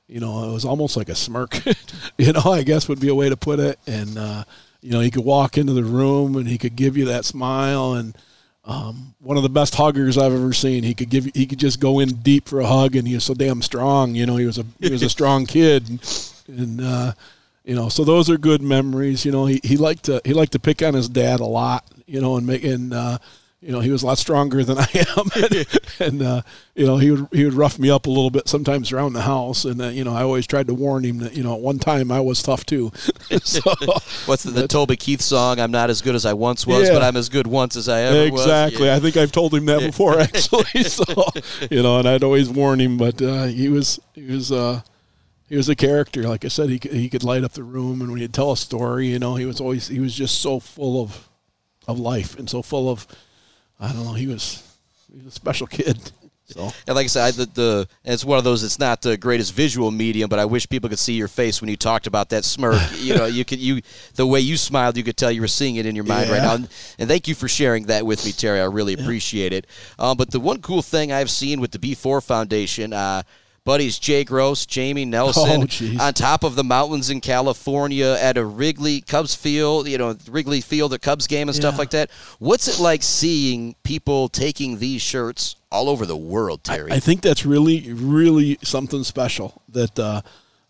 you 0.07 0.21
know 0.21 0.49
it 0.49 0.53
was 0.53 0.63
almost 0.63 0.95
like 0.95 1.09
a 1.09 1.15
smirk. 1.15 1.61
you 2.17 2.31
know, 2.31 2.43
I 2.45 2.63
guess 2.63 2.87
would 2.87 3.01
be 3.01 3.09
a 3.09 3.15
way 3.15 3.27
to 3.27 3.35
put 3.35 3.59
it. 3.59 3.77
And 3.85 4.17
uh, 4.17 4.45
you 4.81 4.91
know, 4.91 5.01
he 5.01 5.11
could 5.11 5.25
walk 5.25 5.57
into 5.57 5.73
the 5.73 5.83
room 5.83 6.37
and 6.37 6.47
he 6.47 6.57
could 6.57 6.77
give 6.77 6.95
you 6.95 7.05
that 7.05 7.25
smile. 7.25 7.93
And 7.93 8.17
um, 8.63 9.13
one 9.19 9.35
of 9.35 9.43
the 9.43 9.49
best 9.49 9.75
huggers 9.75 10.17
I've 10.17 10.33
ever 10.33 10.53
seen. 10.53 10.83
He 10.83 10.93
could 10.93 11.09
give 11.09 11.25
he 11.33 11.45
could 11.45 11.59
just 11.59 11.81
go 11.81 11.99
in 11.99 12.07
deep 12.21 12.47
for 12.47 12.61
a 12.61 12.65
hug, 12.65 12.95
and 12.95 13.05
he 13.05 13.15
was 13.15 13.25
so 13.25 13.33
damn 13.33 13.61
strong. 13.61 14.15
You 14.15 14.25
know, 14.25 14.37
he 14.37 14.45
was 14.45 14.57
a 14.57 14.65
he 14.79 14.89
was 14.89 15.03
a 15.03 15.09
strong 15.09 15.45
kid, 15.47 15.89
and, 15.89 16.01
and 16.47 16.81
uh, 16.81 17.13
you 17.65 17.75
know, 17.75 17.89
so 17.89 18.05
those 18.05 18.29
are 18.29 18.37
good 18.37 18.61
memories. 18.61 19.25
You 19.25 19.33
know, 19.33 19.45
he, 19.47 19.59
he 19.65 19.75
liked 19.75 20.03
to 20.03 20.21
he 20.23 20.33
liked 20.33 20.53
to 20.53 20.59
pick 20.59 20.81
on 20.81 20.93
his 20.93 21.09
dad 21.09 21.41
a 21.41 21.45
lot. 21.45 21.83
You 22.05 22.21
know, 22.21 22.37
and 22.37 22.47
make 22.47 22.63
and 22.63 22.93
uh, 22.93 23.17
you 23.61 23.71
know 23.73 23.81
he 23.81 23.91
was 23.91 24.03
a 24.03 24.05
lot 24.05 24.17
stronger 24.17 24.63
than 24.63 24.77
I 24.79 24.87
am, 25.17 25.29
and, 25.43 25.67
and 25.99 26.21
uh, 26.21 26.41
you 26.75 26.85
know 26.85 26.97
he 26.97 27.11
would 27.11 27.27
he 27.33 27.43
would 27.43 27.53
rough 27.53 27.77
me 27.77 27.89
up 27.89 28.05
a 28.07 28.09
little 28.09 28.29
bit 28.29 28.47
sometimes 28.47 28.91
around 28.91 29.13
the 29.13 29.21
house, 29.23 29.65
and 29.65 29.81
uh, 29.81 29.87
you 29.87 30.03
know 30.03 30.13
I 30.13 30.21
always 30.23 30.47
tried 30.47 30.67
to 30.67 30.73
warn 30.73 31.03
him 31.03 31.17
that 31.19 31.35
you 31.35 31.43
know 31.43 31.53
at 31.55 31.59
one 31.61 31.77
time 31.79 32.11
I 32.11 32.21
was 32.21 32.41
tough 32.41 32.65
too. 32.65 32.91
so 33.43 33.59
What's 34.25 34.43
the, 34.43 34.51
the 34.51 34.67
Toby 34.67 34.95
Keith 34.95 35.21
song? 35.21 35.59
I'm 35.59 35.71
not 35.71 35.89
as 35.89 36.01
good 36.01 36.15
as 36.15 36.25
I 36.25 36.33
once 36.33 36.65
was, 36.65 36.87
Yeah. 36.87 36.93
but 36.93 37.01
I'm 37.03 37.17
as 37.17 37.27
good 37.29 37.47
once 37.47 37.75
as 37.75 37.89
I 37.89 38.01
ever 38.01 38.31
was. 38.31 38.41
exactly, 38.41 38.85
Yeah. 38.85 38.95
I 38.95 38.99
think 38.99 39.17
I've 39.17 39.31
told 39.33 39.53
him 39.53 39.65
that 39.65 39.81
before 39.81 40.19
actually. 40.19 40.83
so 40.83 41.03
you 41.69 41.83
know, 41.83 41.99
and 41.99 42.07
I'd 42.07 42.23
always 42.23 42.49
warn 42.49 42.79
him, 42.79 42.97
but 42.97 43.21
uh, 43.21 43.45
he 43.45 43.67
was 43.69 43.99
he 44.13 44.23
was. 44.23 44.51
Uh, 44.51 44.81
he 45.47 45.57
was 45.57 45.67
a 45.67 45.75
character, 45.75 46.21
like 46.29 46.45
I 46.45 46.47
said. 46.47 46.69
He 46.69 46.77
could, 46.77 46.91
he 46.91 47.09
could 47.09 47.23
light 47.23 47.43
up 47.43 47.53
the 47.53 47.63
room, 47.63 48.01
and 48.01 48.11
when 48.11 48.19
he'd 48.21 48.35
tell 48.35 48.51
a 48.51 48.55
story, 48.55 49.07
you 49.07 49.17
know, 49.17 49.33
he 49.33 49.45
was 49.45 49.59
always 49.59 49.87
he 49.87 49.99
was 49.99 50.13
just 50.13 50.39
so 50.39 50.59
full 50.59 51.01
of 51.01 51.27
of 51.87 51.97
life 51.97 52.37
and 52.37 52.47
so 52.47 52.61
full 52.61 52.87
of 52.87 53.07
I 53.79 53.93
don't 53.93 54.05
know. 54.05 54.13
He 54.13 54.27
was 54.27 54.63
he 55.11 55.17
was 55.17 55.27
a 55.27 55.31
special 55.31 55.67
kid. 55.67 56.11
So 56.49 56.71
And 56.87 56.95
like 56.95 57.03
I 57.03 57.07
said, 57.07 57.25
I, 57.25 57.31
the, 57.31 57.45
the 57.45 57.87
it's 58.03 58.25
one 58.25 58.39
of 58.39 58.43
those. 58.43 58.63
It's 58.63 58.79
not 58.79 59.03
the 59.03 59.17
greatest 59.17 59.53
visual 59.53 59.91
medium, 59.91 60.29
but 60.29 60.39
I 60.39 60.45
wish 60.45 60.67
people 60.67 60.89
could 60.89 60.97
see 60.97 61.13
your 61.13 61.27
face 61.27 61.61
when 61.61 61.69
you 61.69 61.77
talked 61.77 62.07
about 62.07 62.29
that 62.29 62.43
smirk. 62.43 62.81
you 62.97 63.15
know, 63.15 63.25
you 63.25 63.45
could 63.45 63.59
you 63.59 63.81
the 64.15 64.25
way 64.25 64.39
you 64.39 64.57
smiled, 64.57 64.97
you 64.97 65.03
could 65.03 65.15
tell 65.15 65.31
you 65.31 65.41
were 65.41 65.47
seeing 65.47 65.75
it 65.75 65.85
in 65.85 65.95
your 65.95 66.05
mind 66.05 66.29
right 66.29 66.41
now. 66.41 66.55
And, 66.55 66.67
and 66.97 67.07
thank 67.07 67.27
you 67.27 67.35
for 67.35 67.47
sharing 67.47 67.85
that 67.85 68.05
with 68.05 68.25
me, 68.25 68.31
Terry. 68.31 68.59
I 68.59 68.65
really 68.65 68.93
appreciate 68.93 69.53
it. 69.53 69.67
Um, 69.99 70.17
but 70.17 70.31
the 70.31 70.39
one 70.39 70.61
cool 70.61 70.81
thing 70.81 71.11
I've 71.11 71.29
seen 71.29 71.61
with 71.61 71.71
the 71.71 71.79
B4 71.79 72.23
Foundation. 72.23 72.93
Uh, 72.93 73.23
Buddies 73.69 73.99
Jay 73.99 74.23
Gross, 74.23 74.65
Jamie 74.65 75.05
Nelson, 75.05 75.67
Oh, 75.99 76.03
on 76.03 76.13
top 76.15 76.43
of 76.43 76.55
the 76.55 76.63
mountains 76.63 77.11
in 77.11 77.21
California 77.21 78.17
at 78.19 78.35
a 78.35 78.43
Wrigley 78.43 79.01
Cubs 79.01 79.35
field, 79.35 79.87
you 79.87 79.95
know, 79.99 80.17
Wrigley 80.27 80.59
Field, 80.59 80.91
the 80.91 80.97
Cubs 80.97 81.27
game 81.27 81.47
and 81.49 81.55
stuff 81.55 81.75
Yeah. 81.75 81.77
like 81.77 81.89
that. 81.91 82.09
What's 82.39 82.67
it 82.67 82.81
like 82.81 83.03
seeing 83.03 83.75
people 83.83 84.27
taking 84.27 84.79
these 84.79 85.03
shirts 85.03 85.55
all 85.71 85.87
over 85.87 86.07
the 86.07 86.17
world, 86.17 86.63
Terry? 86.63 86.91
I 86.91 86.99
think 86.99 87.21
that's 87.21 87.45
really 87.45 87.93
really 87.93 88.57
something 88.63 89.03
special. 89.03 89.61
That 89.69 89.99
uh, 89.99 90.21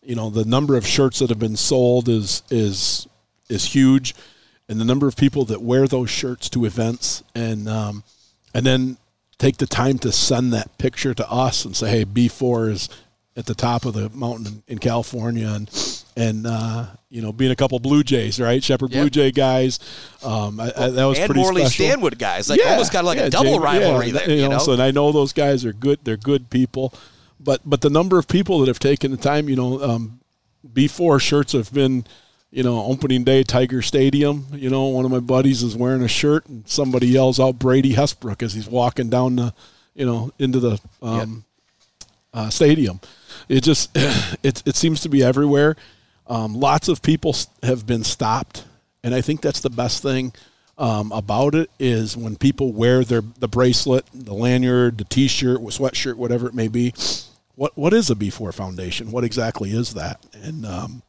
you 0.04 0.16
know 0.16 0.30
the 0.30 0.44
number 0.44 0.76
of 0.76 0.86
shirts 0.86 1.20
that 1.20 1.30
have 1.30 1.40
been 1.40 1.56
sold 1.56 2.10
is 2.10 2.44
is 2.50 3.08
is 3.48 3.64
huge, 3.64 4.14
and 4.68 4.78
the 4.78 4.84
number 4.84 5.08
of 5.08 5.16
people 5.16 5.46
that 5.46 5.62
wear 5.62 5.88
those 5.88 6.10
shirts 6.10 6.50
to 6.50 6.66
events 6.66 7.24
and 7.34 7.70
um, 7.70 8.04
and 8.54 8.66
then 8.66 8.98
take 9.40 9.58
the 9.58 9.66
time 9.66 9.98
to 10.00 10.12
send 10.12 10.54
that 10.54 10.78
picture 10.78 11.14
to 11.16 11.30
us 11.32 11.66
and 11.66 11.76
say, 11.76 11.90
hey, 11.90 12.06
B4 12.06 12.70
is 12.70 12.90
at 13.36 13.46
the 13.46 13.56
top 13.56 13.86
of 13.86 13.94
the 13.94 14.10
mountain 14.12 14.62
in, 14.68 14.78
California. 14.78 15.48
And 15.48 16.04
and 16.18 16.46
uh, 16.46 16.88
you 17.10 17.22
know 17.22 17.32
being 17.32 17.52
a 17.52 17.56
couple 17.56 17.80
Blue 17.80 18.04
Jays 18.04 18.40
right? 18.40 18.62
Shepherd 18.62 18.92
Yep. 18.92 19.02
Blue 19.02 19.10
Jay 19.10 19.32
guys. 19.32 19.80
Um, 20.24 20.60
I, 20.60 20.72
I, 20.76 20.90
that 20.90 21.06
was 21.06 21.18
and 21.18 21.26
pretty 21.28 21.42
Morley 21.42 21.62
special. 21.66 21.86
Stanwood 21.86 22.20
guys, 22.20 22.50
like 22.50 22.60
almost 22.66 22.92
got 22.92 23.06
like 23.06 23.18
a 23.18 23.30
double 23.30 23.58
Jay- 23.58 23.60
rivalry 23.60 24.08
yeah, 24.08 24.14
there. 24.14 24.30
You 24.30 24.50
know, 24.50 24.58
So 24.60 24.74
and 24.74 24.82
I 24.82 24.92
know 24.92 25.12
those 25.12 25.34
guys 25.34 25.64
are 25.66 25.74
good. 25.74 26.00
They're 26.04 26.18
good 26.18 26.50
people, 26.50 26.94
but 27.40 27.62
but 27.66 27.82
the 27.82 27.90
number 27.90 28.20
of 28.20 28.28
people 28.28 28.60
that 28.60 28.68
have 28.68 28.80
taken 28.80 29.12
the 29.12 29.18
time, 29.18 29.48
you 29.48 29.56
know, 29.56 29.82
um, 29.82 30.20
before 30.74 31.20
shirts 31.20 31.54
have 31.54 31.74
been, 31.74 32.06
you 32.52 32.64
know, 32.64 32.84
opening 32.84 33.24
day 33.24 33.44
Tiger 33.44 33.82
Stadium. 33.82 34.48
You 34.54 34.70
know, 34.70 34.86
one 34.86 35.06
of 35.06 35.12
my 35.12 35.20
buddies 35.20 35.64
is 35.64 35.76
wearing 35.76 36.02
a 36.02 36.08
shirt, 36.08 36.48
and 36.48 36.68
somebody 36.68 37.08
yells 37.08 37.40
out 37.40 37.60
Brady 37.60 37.94
Hessbrook 37.94 38.42
as 38.42 38.54
he's 38.54 38.68
walking 38.68 39.10
down 39.10 39.36
the, 39.36 39.54
you 39.94 40.06
know, 40.06 40.32
into 40.40 40.60
the 40.60 40.80
um, 41.02 41.46
uh, 42.34 42.50
stadium. 42.50 43.00
It 43.48 43.62
just 43.62 43.92
it 44.44 44.64
it 44.66 44.76
seems 44.76 45.02
to 45.02 45.10
be 45.10 45.24
everywhere. 45.24 45.76
Um, 46.28 46.54
lots 46.54 46.88
of 46.88 47.02
people 47.02 47.36
have 47.64 47.86
been 47.86 48.04
stopped, 48.04 48.66
and 49.04 49.14
I 49.14 49.22
think 49.22 49.42
that's 49.42 49.62
the 49.62 49.70
best 49.70 50.02
thing 50.02 50.34
um, 50.78 51.12
about 51.12 51.56
it 51.56 51.70
is 51.78 52.16
when 52.16 52.36
people 52.36 52.72
wear 52.72 53.04
their 53.04 53.22
the 53.22 53.48
bracelet, 53.48 54.06
the 54.14 54.34
lanyard, 54.34 54.98
the 54.98 55.04
T-shirt, 55.04 55.60
sweatshirt, 55.60 56.16
whatever 56.16 56.48
it 56.48 56.54
may 56.54 56.68
be. 56.68 56.94
What 57.56 57.78
what 57.78 57.94
is 57.94 58.10
a 58.10 58.16
B4 58.16 58.54
Foundation? 58.54 59.12
What 59.12 59.24
exactly 59.24 59.72
is 59.72 59.94
that? 59.94 60.26
And 60.34 60.66
um, 60.66 61.04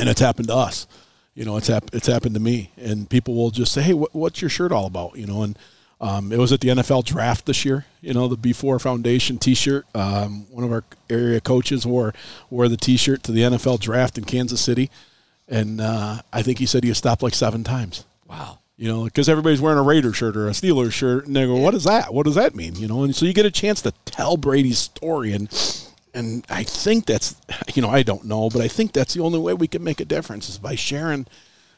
and 0.00 0.08
it's 0.08 0.20
happened 0.20 0.48
to 0.48 0.54
us. 0.56 0.86
You 1.34 1.44
know, 1.44 1.56
it's 1.56 1.68
hap- 1.68 1.94
it's 1.94 2.06
happened 2.08 2.34
to 2.34 2.40
me, 2.40 2.70
and 2.76 3.08
people 3.08 3.34
will 3.34 3.50
just 3.50 3.72
say, 3.72 3.82
"Hey, 3.82 3.92
what, 3.94 4.14
what's 4.14 4.42
your 4.42 4.48
shirt 4.48 4.72
all 4.72 4.86
about?" 4.86 5.16
You 5.16 5.26
know, 5.26 5.42
and 5.42 5.58
um, 6.00 6.32
it 6.32 6.38
was 6.38 6.52
at 6.52 6.60
the 6.60 6.68
NFL 6.68 7.04
draft 7.04 7.46
this 7.46 7.64
year. 7.64 7.86
You 8.00 8.14
know, 8.14 8.26
the 8.26 8.36
B4 8.36 8.80
Foundation 8.80 9.38
T-shirt. 9.38 9.86
Um, 9.94 10.46
one 10.50 10.64
of 10.64 10.72
our 10.72 10.82
area 11.08 11.40
coaches 11.40 11.86
wore 11.86 12.14
wore 12.48 12.68
the 12.68 12.76
T-shirt 12.76 13.22
to 13.24 13.32
the 13.32 13.42
NFL 13.42 13.78
draft 13.80 14.18
in 14.18 14.24
Kansas 14.24 14.60
City, 14.60 14.90
and 15.48 15.80
uh, 15.80 16.22
I 16.32 16.42
think 16.42 16.58
he 16.58 16.66
said 16.66 16.82
he 16.82 16.92
stopped 16.94 17.22
like 17.22 17.34
seven 17.34 17.62
times. 17.64 18.04
wow. 18.26 18.56
You 18.76 18.88
know, 18.88 19.04
because 19.04 19.28
everybody's 19.28 19.60
wearing 19.60 19.78
a 19.78 19.82
Raider 19.82 20.14
shirt 20.14 20.38
or 20.38 20.48
a 20.48 20.52
Steelers 20.52 20.92
shirt, 20.92 21.26
and 21.26 21.36
they 21.36 21.44
go, 21.44 21.56
"What 21.56 21.74
is 21.74 21.84
that? 21.84 22.14
What 22.14 22.24
does 22.24 22.36
that 22.36 22.54
mean?" 22.54 22.76
You 22.76 22.88
know, 22.88 23.02
and 23.02 23.14
so 23.14 23.26
you 23.26 23.34
get 23.34 23.44
a 23.44 23.50
chance 23.50 23.82
to 23.82 23.92
tell 24.06 24.38
Brady's 24.38 24.78
story, 24.78 25.34
and 25.34 25.52
and 26.14 26.44
I 26.50 26.64
think 26.64 27.06
that's, 27.06 27.36
you 27.74 27.82
know, 27.82 27.90
I 27.90 28.02
don't 28.02 28.24
know, 28.24 28.48
but 28.50 28.60
I 28.62 28.68
think 28.68 28.92
that's 28.92 29.14
the 29.14 29.22
only 29.22 29.38
way 29.38 29.54
we 29.54 29.68
can 29.68 29.82
make 29.84 30.00
a 30.00 30.04
difference 30.04 30.48
is 30.48 30.58
by 30.58 30.74
sharing 30.74 31.26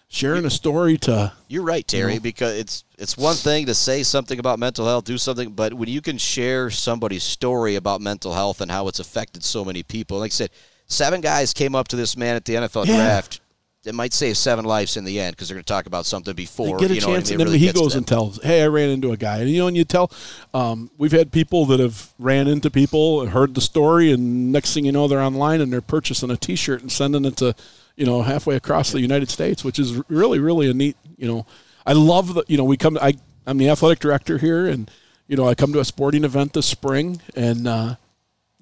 sharing 0.08 0.44
a 0.44 0.50
story 0.50 0.98
to 0.98 1.32
You're 1.48 1.62
right, 1.62 1.86
Terry, 1.86 2.18
because 2.18 2.54
it's 2.58 2.84
it's 2.98 3.16
one 3.16 3.34
thing 3.34 3.66
to 3.66 3.74
say 3.74 4.02
something 4.02 4.38
about 4.38 4.58
mental 4.58 4.86
health, 4.86 5.04
do 5.04 5.16
something, 5.18 5.50
but 5.52 5.72
when 5.74 5.88
you 5.88 6.00
can 6.02 6.18
share 6.18 6.68
somebody's 6.70 7.24
story 7.24 7.76
about 7.76 8.00
mental 8.00 8.34
health 8.34 8.60
and 8.60 8.70
how 8.70 8.88
it's 8.88 9.00
affected 9.00 9.42
so 9.42 9.64
many 9.64 9.82
people, 9.82 10.18
like 10.18 10.28
I 10.32 10.34
said, 10.34 10.50
seven 10.86 11.20
guys 11.22 11.54
came 11.54 11.74
up 11.74 11.88
to 11.88 11.96
this 11.96 12.16
man 12.16 12.36
at 12.36 12.44
the 12.44 12.54
NFL 12.56 12.86
Yeah. 12.86 12.96
draft. 12.96 13.40
It 13.84 13.96
might 13.96 14.12
save 14.12 14.36
seven 14.36 14.64
lives 14.64 14.96
in 14.96 15.04
the 15.04 15.18
end 15.18 15.34
because 15.34 15.48
they're 15.48 15.56
going 15.56 15.64
to 15.64 15.72
talk 15.72 15.86
about 15.86 16.06
something 16.06 16.34
before. 16.36 16.78
They 16.78 16.82
get 16.86 16.90
a 16.92 16.94
you 16.94 17.00
know 17.00 17.06
chance, 17.08 17.30
mean? 17.30 17.34
and 17.34 17.40
then 17.40 17.46
really 17.48 17.58
he 17.58 17.72
goes 17.72 17.96
and 17.96 18.06
tells, 18.06 18.40
"Hey, 18.40 18.62
I 18.62 18.68
ran 18.68 18.90
into 18.90 19.10
a 19.10 19.16
guy," 19.16 19.38
and 19.38 19.50
you 19.50 19.58
know, 19.58 19.66
and 19.66 19.76
you 19.76 19.84
tell. 19.84 20.12
Um, 20.54 20.88
we've 20.98 21.10
had 21.10 21.32
people 21.32 21.66
that 21.66 21.80
have 21.80 22.12
ran 22.20 22.46
into 22.46 22.70
people, 22.70 23.22
and 23.22 23.30
heard 23.30 23.56
the 23.56 23.60
story, 23.60 24.12
and 24.12 24.52
next 24.52 24.72
thing 24.72 24.84
you 24.84 24.92
know, 24.92 25.08
they're 25.08 25.20
online 25.20 25.60
and 25.60 25.72
they're 25.72 25.80
purchasing 25.80 26.30
a 26.30 26.36
T-shirt 26.36 26.80
and 26.80 26.92
sending 26.92 27.24
it 27.24 27.36
to, 27.38 27.56
you 27.96 28.06
know, 28.06 28.22
halfway 28.22 28.54
across 28.54 28.92
the 28.92 29.00
United 29.00 29.30
States, 29.30 29.64
which 29.64 29.80
is 29.80 30.00
really, 30.08 30.38
really 30.38 30.70
a 30.70 30.74
neat. 30.74 30.96
You 31.16 31.26
know, 31.26 31.46
I 31.84 31.94
love 31.94 32.34
the. 32.34 32.44
You 32.46 32.58
know, 32.58 32.64
we 32.64 32.76
come. 32.76 32.96
I 33.02 33.14
I'm 33.48 33.58
the 33.58 33.68
athletic 33.68 33.98
director 33.98 34.38
here, 34.38 34.68
and 34.68 34.88
you 35.26 35.36
know, 35.36 35.48
I 35.48 35.56
come 35.56 35.72
to 35.72 35.80
a 35.80 35.84
sporting 35.84 36.22
event 36.22 36.52
this 36.52 36.66
spring, 36.66 37.20
and 37.34 37.66
uh, 37.66 37.96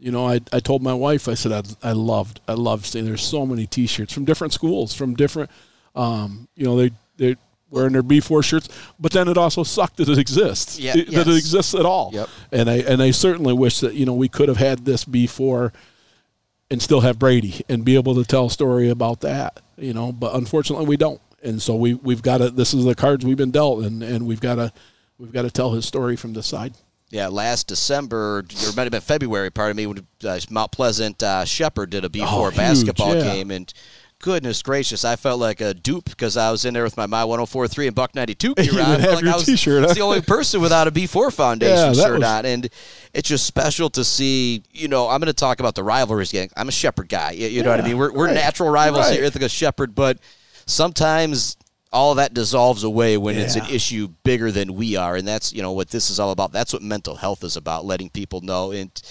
you 0.01 0.11
know, 0.11 0.27
I, 0.27 0.41
I 0.53 0.61
told 0.61 0.83
my 0.83 0.95
wife, 0.95 1.29
I 1.29 1.35
said, 1.35 1.53
I, 1.53 1.91
I 1.91 1.93
loved, 1.93 2.41
I 2.49 2.55
loved 2.55 2.87
seeing 2.87 3.05
there's 3.05 3.23
so 3.23 3.45
many 3.45 3.67
T-shirts 3.67 4.13
from 4.13 4.25
different 4.25 4.55
schools, 4.55 4.95
from 4.95 5.15
different, 5.15 5.51
um, 5.95 6.49
you 6.57 6.65
know, 6.65 6.77
they 6.77 6.91
they're 7.19 7.37
wearing 7.71 7.93
their 7.93 8.03
B4 8.03 8.43
shirts, 8.43 8.69
but 8.99 9.13
then 9.13 9.29
it 9.29 9.37
also 9.37 9.63
sucked 9.63 9.99
that 9.99 10.09
it 10.09 10.19
exists, 10.19 10.79
Yeah, 10.79 10.95
that 10.95 11.09
yes. 11.09 11.27
it 11.27 11.37
exists 11.37 11.75
at 11.75 11.85
all. 11.85 12.11
Yep. 12.15 12.29
And 12.51 12.71
I 12.71 12.77
and 12.79 13.03
I 13.03 13.11
certainly 13.11 13.53
wish 13.53 13.81
that 13.81 13.95
you 13.95 14.07
know 14.07 14.15
we 14.15 14.29
could 14.29 14.49
have 14.49 14.57
had 14.57 14.85
this 14.87 15.05
B4 15.05 15.73
and 16.71 16.81
still 16.81 17.01
have 17.03 17.19
Brady 17.19 17.63
and 17.69 17.85
be 17.85 17.95
able 17.97 18.15
to 18.15 18.25
tell 18.25 18.47
a 18.47 18.51
story 18.51 18.89
about 18.89 19.21
that, 19.21 19.61
you 19.77 19.93
know, 19.93 20.13
but 20.13 20.35
unfortunately 20.35 20.87
we 20.87 20.97
don't. 20.97 21.21
And 21.43 21.61
so 21.61 21.75
we 21.75 21.95
we've 21.95 22.23
got 22.23 22.39
to. 22.39 22.51
This 22.51 22.75
is 22.75 22.85
the 22.85 22.95
cards 22.95 23.25
we've 23.25 23.37
been 23.37 23.51
dealt, 23.51 23.85
and 23.85 24.03
and 24.03 24.27
we've 24.27 24.41
got 24.41 24.57
to 24.57 24.73
we've 25.19 25.33
got 25.33 25.43
to 25.43 25.51
tell 25.51 25.73
his 25.73 25.87
story 25.87 26.17
from 26.17 26.33
this 26.33 26.47
side. 26.47 26.75
Yeah, 27.11 27.27
last 27.27 27.67
December, 27.67 28.39
or 28.39 28.73
might 28.77 28.85
have 28.85 28.93
been 28.93 29.01
February, 29.01 29.51
pardon 29.51 29.77
me, 29.77 29.87
when 29.87 30.07
uh, 30.25 30.39
Mount 30.49 30.71
Pleasant 30.71 31.21
uh, 31.23 31.45
Shepherd 31.45 31.91
did 31.91 32.05
a 32.05 32.09
B4 32.09 32.25
Oh, 32.29 32.45
huge, 32.45 32.57
basketball 32.57 33.17
yeah. 33.17 33.23
game. 33.25 33.51
And 33.51 33.73
goodness 34.21 34.63
gracious, 34.63 35.05
I 35.05 35.17
felt 35.17 35.41
like 35.41 35.61
a 35.61 35.75
dupe 35.75 36.05
because 36.05 36.37
I 36.37 36.53
was 36.53 36.65
in 36.65 36.73
there 36.75 36.85
with 36.85 36.97
my 36.97 37.07
My 37.07 37.25
1043 37.25 37.89
and 37.89 37.97
Buck 37.97 38.15
92 38.15 38.55
gear 38.57 38.81
on. 38.81 39.03
like 39.03 39.25
I 39.25 39.35
was 39.35 39.45
t-shirt, 39.47 39.83
huh? 39.89 39.93
the 39.95 40.03
only 40.03 40.21
person 40.21 40.61
without 40.61 40.87
a 40.87 40.93
B4 40.93 41.33
Foundation 41.33 41.77
Yeah, 41.77 41.93
shirt 41.95 42.21
was- 42.21 42.29
on. 42.29 42.47
And 42.47 42.69
it's 43.13 43.29
just 43.29 43.45
special 43.45 43.91
to 43.91 44.05
see, 44.05 44.63
you 44.71 44.87
know, 44.87 45.09
I'm 45.09 45.19
going 45.19 45.27
to 45.27 45.33
talk 45.33 45.59
about 45.59 45.75
the 45.75 45.83
rivalries 45.83 46.31
again. 46.31 46.49
I'm 46.57 46.69
a 46.69 46.73
Shepherd 46.73 47.09
guy. 47.09 47.33
You, 47.33 47.49
you 47.49 47.63
know 47.65 47.71
what 47.71 47.81
I 47.81 47.85
mean? 47.89 47.99
We're, 47.99 48.13
we're 48.13 48.27
right, 48.27 48.35
natural 48.35 48.69
rivals 48.71 49.07
right. 49.07 49.15
here, 49.17 49.25
Ithaca 49.25 49.49
Shepherd, 49.49 49.97
but 49.97 50.19
sometimes 50.67 51.57
all 51.93 52.13
of 52.13 52.17
that 52.17 52.33
dissolves 52.33 52.85
away 52.85 53.17
when 53.17 53.37
it's 53.37 53.57
an 53.57 53.67
issue 53.67 54.09
bigger 54.23 54.53
than 54.53 54.75
we 54.75 54.97
are 54.97 55.17
and 55.17 55.27
that's 55.27 55.53
you 55.53 55.61
know 55.61 55.73
what 55.73 55.91
this 55.91 56.09
is 56.09 56.21
all 56.21 56.31
about 56.31 56.53
that's 56.53 56.73
what 56.73 56.83
mental 56.83 57.17
health 57.17 57.43
is 57.43 57.57
about 57.57 57.85
letting 57.85 58.09
people 58.09 58.41
know 58.41 58.71
and 58.71 59.03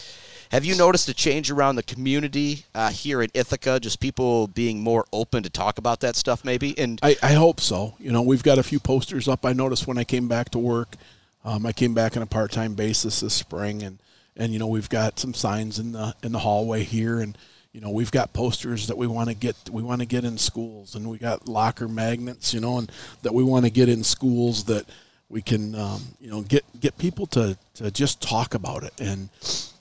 have 0.51 0.65
you 0.65 0.75
noticed 0.75 1.07
a 1.09 1.13
change 1.13 1.51
around 1.51 1.75
the 1.75 1.83
community 1.83 2.63
uh, 2.73 2.89
here 2.89 3.21
in 3.21 3.29
ithaca 3.33 3.79
just 3.79 3.99
people 3.99 4.47
being 4.47 4.81
more 4.81 5.05
open 5.11 5.43
to 5.43 5.49
talk 5.49 5.77
about 5.77 5.99
that 5.99 6.15
stuff 6.15 6.45
maybe 6.45 6.73
and 6.79 6.99
I, 7.03 7.15
I 7.21 7.33
hope 7.33 7.59
so. 7.59 7.95
You 7.99 8.11
know, 8.11 8.21
we've 8.21 8.43
got 8.43 8.57
a 8.57 8.63
few 8.63 8.79
posters 8.79 9.27
up. 9.27 9.45
I 9.45 9.53
noticed 9.53 9.87
when 9.87 9.97
I 9.97 10.03
came 10.03 10.27
back 10.27 10.49
to 10.51 10.59
work. 10.59 10.95
Um, 11.43 11.65
I 11.65 11.71
came 11.71 11.93
back 11.93 12.15
on 12.17 12.23
a 12.23 12.27
part-time 12.27 12.73
basis 12.73 13.21
this 13.21 13.33
spring, 13.33 13.83
and 13.83 13.99
and 14.35 14.53
you 14.53 14.59
know 14.59 14.67
we've 14.67 14.89
got 14.89 15.19
some 15.19 15.33
signs 15.33 15.79
in 15.79 15.93
the 15.93 16.15
in 16.23 16.31
the 16.31 16.39
hallway 16.39 16.83
here, 16.83 17.19
and 17.19 17.37
you 17.71 17.81
know 17.81 17.89
we've 17.89 18.11
got 18.11 18.33
posters 18.33 18.87
that 18.87 18.97
we 18.97 19.07
want 19.07 19.29
to 19.29 19.35
get 19.35 19.55
we 19.71 19.83
want 19.83 20.01
to 20.01 20.07
get 20.07 20.25
in 20.25 20.37
schools, 20.37 20.95
and 20.95 21.09
we 21.09 21.17
got 21.17 21.47
locker 21.47 21.87
magnets, 21.87 22.53
you 22.53 22.59
know, 22.59 22.77
and 22.77 22.91
that 23.21 23.33
we 23.33 23.43
want 23.43 23.65
to 23.65 23.71
get 23.71 23.89
in 23.89 24.03
schools 24.03 24.65
that 24.65 24.85
we 25.29 25.41
can 25.41 25.75
um, 25.75 26.01
you 26.19 26.29
know 26.29 26.41
get 26.41 26.63
get 26.79 26.97
people 26.97 27.27
to 27.27 27.57
to 27.75 27.91
just 27.91 28.21
talk 28.21 28.53
about 28.53 28.83
it 28.83 28.93
and 28.99 29.29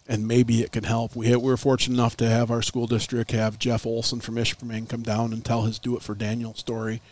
and 0.08 0.26
maybe 0.26 0.62
it 0.62 0.72
can 0.72 0.84
help. 0.84 1.14
We 1.14 1.28
had, 1.28 1.36
we 1.36 1.50
were 1.50 1.56
fortunate 1.58 1.94
enough 1.94 2.16
to 2.16 2.28
have 2.28 2.50
our 2.50 2.62
school 2.62 2.86
district 2.86 3.30
have 3.32 3.58
Jeff 3.58 3.84
Olson 3.84 4.20
from 4.20 4.36
Ishpeming 4.36 4.88
come 4.88 5.02
down 5.02 5.34
and 5.34 5.44
tell 5.44 5.62
his 5.62 5.78
Do 5.78 5.96
It 5.96 6.02
for 6.02 6.14
Daniel 6.14 6.54
story 6.54 7.02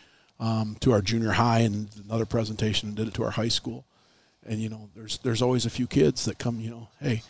um, 0.41 0.77
to 0.81 0.93
our 0.93 1.03
junior 1.03 1.33
high 1.33 1.61
and 1.61 1.89
another 2.05 2.25
presentation 2.25 2.89
and 2.89 2.97
did 2.97 3.09
it 3.09 3.15
to 3.15 3.25
our 3.25 3.33
high 3.33 3.49
school. 3.49 3.85
And 4.47 4.61
you 4.61 4.69
know, 4.69 4.89
there's 4.95 5.19
there's 5.19 5.43
always 5.43 5.67
a 5.67 5.71
few 5.71 5.87
kids 5.87 6.25
that 6.25 6.39
come, 6.39 6.61
you 6.61 6.71
know, 6.71 6.89
hey, 7.01 7.23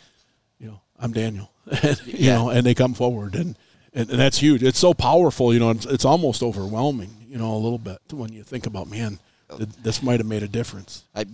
I'm 0.99 1.11
Daniel, 1.11 1.51
and, 1.83 1.99
you 2.05 2.13
Yeah. 2.17 2.35
know, 2.35 2.49
and 2.49 2.65
they 2.65 2.73
come 2.73 2.93
forward 2.93 3.35
and, 3.35 3.55
and 3.93 4.09
and 4.09 4.19
that's 4.19 4.37
huge. 4.39 4.63
It's 4.63 4.79
so 4.79 4.93
powerful, 4.93 5.53
you 5.53 5.59
know. 5.59 5.69
It's, 5.71 5.85
it's 5.85 6.05
almost 6.05 6.41
overwhelming, 6.43 7.25
you 7.29 7.37
know, 7.37 7.53
a 7.53 7.57
little 7.57 7.77
bit 7.79 7.99
when 8.11 8.31
you 8.33 8.43
think 8.43 8.65
about, 8.67 8.89
man, 8.89 9.19
th- 9.55 9.69
this 9.81 10.01
might 10.03 10.19
have 10.19 10.27
made 10.27 10.43
a 10.43 10.47
difference. 10.47 11.03
I, 11.15 11.25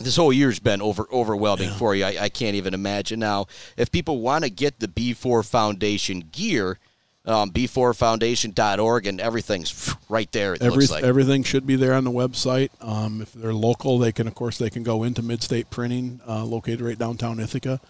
this 0.00 0.16
whole 0.16 0.32
year's 0.32 0.58
been 0.58 0.82
over 0.82 1.06
overwhelming 1.12 1.70
for 1.70 1.94
you. 1.94 2.04
I, 2.04 2.16
I 2.22 2.28
can't 2.28 2.54
even 2.56 2.74
imagine 2.74 3.18
now. 3.20 3.46
If 3.76 3.90
people 3.90 4.20
want 4.20 4.44
to 4.44 4.50
get 4.50 4.80
the 4.80 4.88
B4 4.88 5.46
Foundation 5.48 6.20
gear, 6.32 6.78
um, 7.26 7.50
b4foundation.org 7.50 9.06
and 9.06 9.20
everything's 9.20 9.94
right 10.08 10.30
there. 10.32 10.54
It 10.54 10.62
Every, 10.62 10.78
looks 10.78 10.90
like. 10.90 11.04
everything 11.04 11.42
should 11.42 11.66
be 11.66 11.76
there 11.76 11.94
on 11.94 12.04
the 12.04 12.10
website. 12.10 12.70
Um, 12.80 13.22
if 13.22 13.32
they're 13.32 13.52
local, 13.54 13.98
they 13.98 14.12
can, 14.12 14.26
of 14.26 14.34
course, 14.34 14.58
they 14.58 14.70
can 14.70 14.82
go 14.82 15.02
into 15.02 15.22
Midstate 15.22 15.70
Printing, 15.70 16.20
uh, 16.26 16.44
located 16.44 16.80
right 16.80 16.98
downtown 16.98 17.38
Ithaca. 17.40 17.80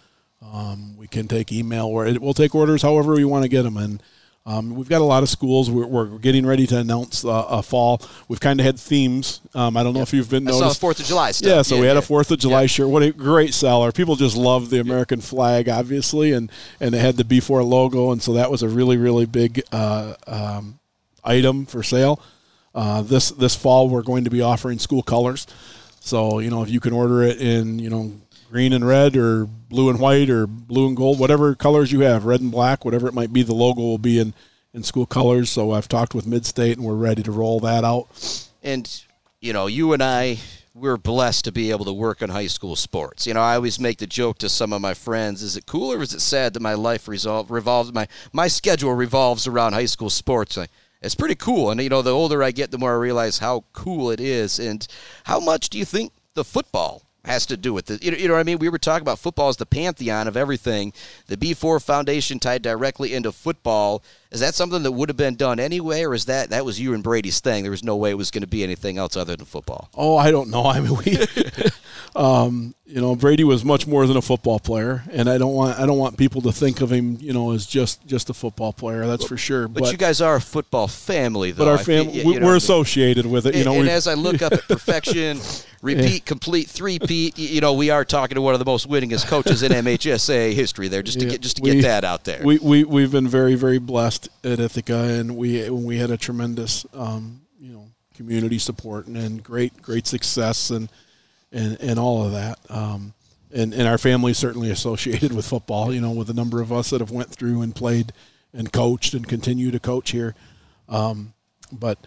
Um, 0.41 0.97
we 0.97 1.07
can 1.07 1.27
take 1.27 1.51
email 1.51 1.85
or 1.85 2.05
it, 2.05 2.21
we'll 2.21 2.33
take 2.33 2.55
orders 2.55 2.81
however 2.81 3.13
we 3.13 3.25
want 3.25 3.43
to 3.43 3.49
get 3.49 3.63
them. 3.63 3.77
And 3.77 4.01
um, 4.45 4.75
we've 4.75 4.89
got 4.89 5.01
a 5.01 5.05
lot 5.05 5.21
of 5.21 5.29
schools. 5.29 5.69
We're, 5.69 5.85
we're 5.85 6.17
getting 6.17 6.45
ready 6.45 6.65
to 6.67 6.79
announce 6.79 7.23
uh, 7.23 7.45
a 7.49 7.61
fall. 7.61 8.01
We've 8.27 8.39
kind 8.39 8.59
of 8.59 8.65
had 8.65 8.79
themes. 8.79 9.39
Um, 9.53 9.77
I 9.77 9.83
don't 9.83 9.93
know 9.93 10.01
if 10.01 10.13
you've 10.13 10.31
been 10.31 10.47
I 10.47 10.51
saw 10.51 10.61
noticed. 10.61 10.81
Fourth 10.81 10.99
of 10.99 11.05
July 11.05 11.31
stuff. 11.31 11.47
Yeah, 11.47 11.61
so 11.61 11.79
we 11.79 11.85
had 11.85 11.93
yeah. 11.93 11.99
a 11.99 12.01
Fourth 12.01 12.31
of 12.31 12.39
July 12.39 12.65
shirt. 12.65 12.87
What 12.87 13.03
a 13.03 13.11
great 13.11 13.53
seller! 13.53 13.91
People 13.91 14.15
just 14.15 14.35
love 14.35 14.71
the 14.71 14.79
American 14.79 15.21
flag, 15.21 15.69
obviously, 15.69 16.31
and 16.31 16.51
and 16.79 16.95
it 16.95 16.99
had 16.99 17.17
the 17.17 17.23
B4 17.23 17.63
logo, 17.63 18.11
and 18.11 18.21
so 18.21 18.33
that 18.33 18.49
was 18.49 18.63
a 18.63 18.69
really 18.69 18.97
really 18.97 19.27
big 19.27 19.61
uh, 19.71 20.15
um, 20.25 20.79
item 21.23 21.67
for 21.67 21.83
sale. 21.83 22.19
Uh, 22.73 23.03
this 23.03 23.29
this 23.29 23.55
fall, 23.55 23.89
we're 23.89 24.01
going 24.01 24.23
to 24.23 24.31
be 24.31 24.41
offering 24.41 24.79
school 24.79 25.03
colors. 25.03 25.45
So 25.99 26.39
you 26.39 26.49
know, 26.49 26.63
if 26.63 26.69
you 26.71 26.79
can 26.79 26.93
order 26.93 27.21
it 27.21 27.39
in 27.39 27.77
you 27.77 27.91
know 27.91 28.11
green 28.51 28.73
and 28.73 28.85
red, 28.85 29.15
or 29.15 29.45
blue 29.45 29.89
and 29.89 29.99
white, 29.99 30.29
or 30.29 30.45
blue 30.45 30.87
and 30.87 30.97
gold, 30.97 31.17
whatever 31.17 31.55
colors 31.55 31.91
you 31.91 32.01
have, 32.01 32.25
red 32.25 32.41
and 32.41 32.51
black, 32.51 32.83
whatever 32.83 33.07
it 33.07 33.13
might 33.13 33.31
be, 33.31 33.43
the 33.43 33.53
logo 33.53 33.81
will 33.81 33.97
be 33.97 34.19
in 34.19 34.33
in 34.73 34.83
school 34.83 35.05
colors. 35.05 35.49
So 35.49 35.71
I've 35.71 35.87
talked 35.87 36.13
with 36.13 36.25
Midstate, 36.25 36.73
and 36.73 36.83
we're 36.83 36.95
ready 36.95 37.23
to 37.23 37.31
roll 37.31 37.59
that 37.61 37.83
out. 37.83 38.07
and 38.61 39.03
you 39.39 39.53
know, 39.53 39.65
you 39.65 39.93
and 39.93 40.03
I, 40.03 40.37
we're 40.75 40.97
blessed 40.97 41.45
to 41.45 41.51
be 41.51 41.71
able 41.71 41.85
to 41.85 41.93
work 41.93 42.21
in 42.21 42.29
high 42.29 42.47
school 42.47 42.75
sports. 42.75 43.25
You 43.25 43.33
know, 43.33 43.41
I 43.41 43.55
always 43.55 43.79
make 43.79 43.97
the 43.97 44.05
joke 44.05 44.37
to 44.39 44.49
some 44.49 44.73
of 44.73 44.81
my 44.81 44.93
friends: 44.93 45.41
Is 45.41 45.55
it 45.55 45.65
cool 45.65 45.93
or 45.93 46.01
is 46.01 46.13
it 46.13 46.19
sad 46.21 46.53
that 46.53 46.61
my 46.61 46.73
life 46.73 47.05
resol- 47.05 47.49
revolves 47.49 47.93
my 47.93 48.07
my 48.33 48.47
schedule 48.49 48.93
revolves 48.93 49.47
around 49.47 49.73
high 49.73 49.85
school 49.85 50.09
sports? 50.09 50.57
It's 51.01 51.15
pretty 51.15 51.35
cool, 51.35 51.71
and 51.71 51.81
you 51.81 51.89
know, 51.89 52.01
the 52.01 52.11
older 52.11 52.43
I 52.43 52.51
get, 52.51 52.69
the 52.69 52.77
more 52.77 52.91
I 52.91 52.97
realize 52.97 53.39
how 53.39 53.63
cool 53.71 54.11
it 54.11 54.19
is. 54.19 54.59
And 54.59 54.85
how 55.23 55.39
much 55.39 55.69
do 55.69 55.79
you 55.79 55.85
think 55.85 56.11
the 56.35 56.43
football 56.43 57.01
has 57.25 57.45
to 57.47 57.57
do 57.57 57.73
with 57.73 57.89
it? 57.91 58.03
You 58.03 58.11
know, 58.11 58.17
you 58.17 58.27
know 58.27 58.33
what 58.33 58.39
I 58.39 58.43
mean? 58.43 58.59
We 58.59 58.69
were 58.69 58.77
talking 58.77 59.03
about 59.03 59.19
football 59.19 59.49
as 59.49 59.57
the 59.57 59.65
pantheon 59.65 60.27
of 60.27 60.35
everything. 60.35 60.93
The 61.27 61.37
B4 61.37 61.83
Foundation 61.83 62.39
tied 62.39 62.61
directly 62.61 63.13
into 63.13 63.31
football. 63.31 64.03
Is 64.31 64.39
that 64.39 64.55
something 64.55 64.83
that 64.83 64.93
would 64.93 65.09
have 65.09 65.17
been 65.17 65.35
done 65.35 65.59
anyway, 65.59 66.03
or 66.03 66.13
is 66.13 66.25
that 66.25 66.49
that 66.51 66.63
was 66.63 66.79
you 66.79 66.93
and 66.93 67.03
Brady's 67.03 67.41
thing? 67.41 67.63
There 67.63 67.71
was 67.71 67.83
no 67.83 67.97
way 67.97 68.11
it 68.11 68.17
was 68.17 68.31
going 68.31 68.41
to 68.43 68.47
be 68.47 68.63
anything 68.63 68.97
else 68.97 69.17
other 69.17 69.35
than 69.35 69.45
football. 69.45 69.89
Oh, 69.93 70.15
I 70.17 70.31
don't 70.31 70.49
know. 70.49 70.65
I 70.65 70.79
mean, 70.79 70.97
we, 70.97 71.17
um, 72.15 72.73
you 72.85 73.01
know, 73.01 73.15
Brady 73.15 73.43
was 73.43 73.63
much 73.65 73.87
more 73.87 74.07
than 74.07 74.17
a 74.17 74.21
football 74.21 74.59
player, 74.59 75.03
and 75.11 75.29
I 75.29 75.37
don't 75.37 75.53
want 75.53 75.79
I 75.79 75.85
don't 75.85 75.97
want 75.97 76.17
people 76.17 76.41
to 76.43 76.51
think 76.51 76.81
of 76.81 76.91
him, 76.91 77.17
you 77.19 77.33
know, 77.33 77.51
as 77.51 77.65
just 77.65 78.05
just 78.07 78.29
a 78.29 78.33
football 78.33 78.73
player. 78.73 79.05
That's 79.05 79.25
for 79.25 79.37
sure. 79.37 79.67
But, 79.67 79.91
you 79.91 79.97
guys 79.97 80.21
are 80.21 80.35
a 80.35 80.41
football 80.41 80.87
family, 80.87 81.51
though. 81.51 81.65
but 81.65 81.71
our 81.71 81.77
family, 81.77 82.11
we 82.11 82.17
you 82.17 82.23
know 82.23 82.29
we're 82.29 82.33
what 82.33 82.43
I 82.43 82.47
mean? 82.47 82.57
associated 82.57 83.25
with 83.25 83.45
it. 83.45 83.55
You 83.55 83.65
know, 83.65 83.73
and 83.73 83.89
as 83.89 84.07
I 84.07 84.13
look 84.13 84.41
up 84.41 84.53
at 84.53 84.61
perfection, 84.67 85.39
repeat, 85.81 86.25
complete, 86.25 86.69
three-peat, 86.69 87.37
you 87.37 87.61
know, 87.61 87.73
we 87.73 87.89
are 87.89 88.05
talking 88.05 88.35
to 88.35 88.41
one 88.41 88.53
of 88.53 88.59
the 88.59 88.65
most 88.65 88.87
winningest 88.89 89.27
coaches 89.27 89.63
in 89.63 89.71
MHSA 89.85 90.53
history 90.53 90.87
there, 90.87 91.01
just 91.03 91.19
to 91.19 91.25
Yeah, 91.25 91.31
get 91.31 91.41
just 91.41 91.57
to 91.57 91.63
we- 91.63 91.71
get 91.73 91.81
that 91.83 92.03
out 92.03 92.23
there. 92.23 92.41
we, 92.43 92.57
we 92.59 92.83
we've 92.83 93.11
been 93.11 93.27
very 93.27 93.55
very 93.55 93.79
blessed 93.79 94.29
at 94.43 94.59
Ithaca, 94.59 94.95
and 95.19 95.35
we 95.35 95.69
we 95.69 95.97
had 95.97 96.11
a 96.11 96.17
tremendous 96.17 96.85
um, 96.93 97.41
you 97.59 97.73
know 97.73 97.85
community 98.15 98.59
support 98.59 99.07
and, 99.07 99.17
and 99.17 99.43
great 99.43 99.81
great 99.81 100.05
success 100.07 100.69
and 100.69 100.89
and 101.51 101.79
and 101.81 101.97
all 101.99 102.23
of 102.25 102.31
that. 102.33 102.59
Um, 102.69 103.13
and 103.53 103.73
and 103.73 103.87
our 103.87 103.97
family 103.97 104.33
certainly 104.33 104.69
associated 104.71 105.33
with 105.33 105.45
football. 105.45 105.93
You 105.93 105.99
know, 106.01 106.11
with 106.11 106.29
a 106.29 106.33
number 106.33 106.61
of 106.61 106.71
us 106.71 106.91
that 106.91 107.01
have 107.01 107.11
went 107.11 107.29
through 107.29 107.61
and 107.61 107.75
played 107.75 108.13
and 108.53 108.71
coached 108.71 109.13
and 109.13 109.27
continue 109.27 109.71
to 109.71 109.79
coach 109.79 110.11
here. 110.11 110.35
Um, 110.89 111.33
but 111.71 111.97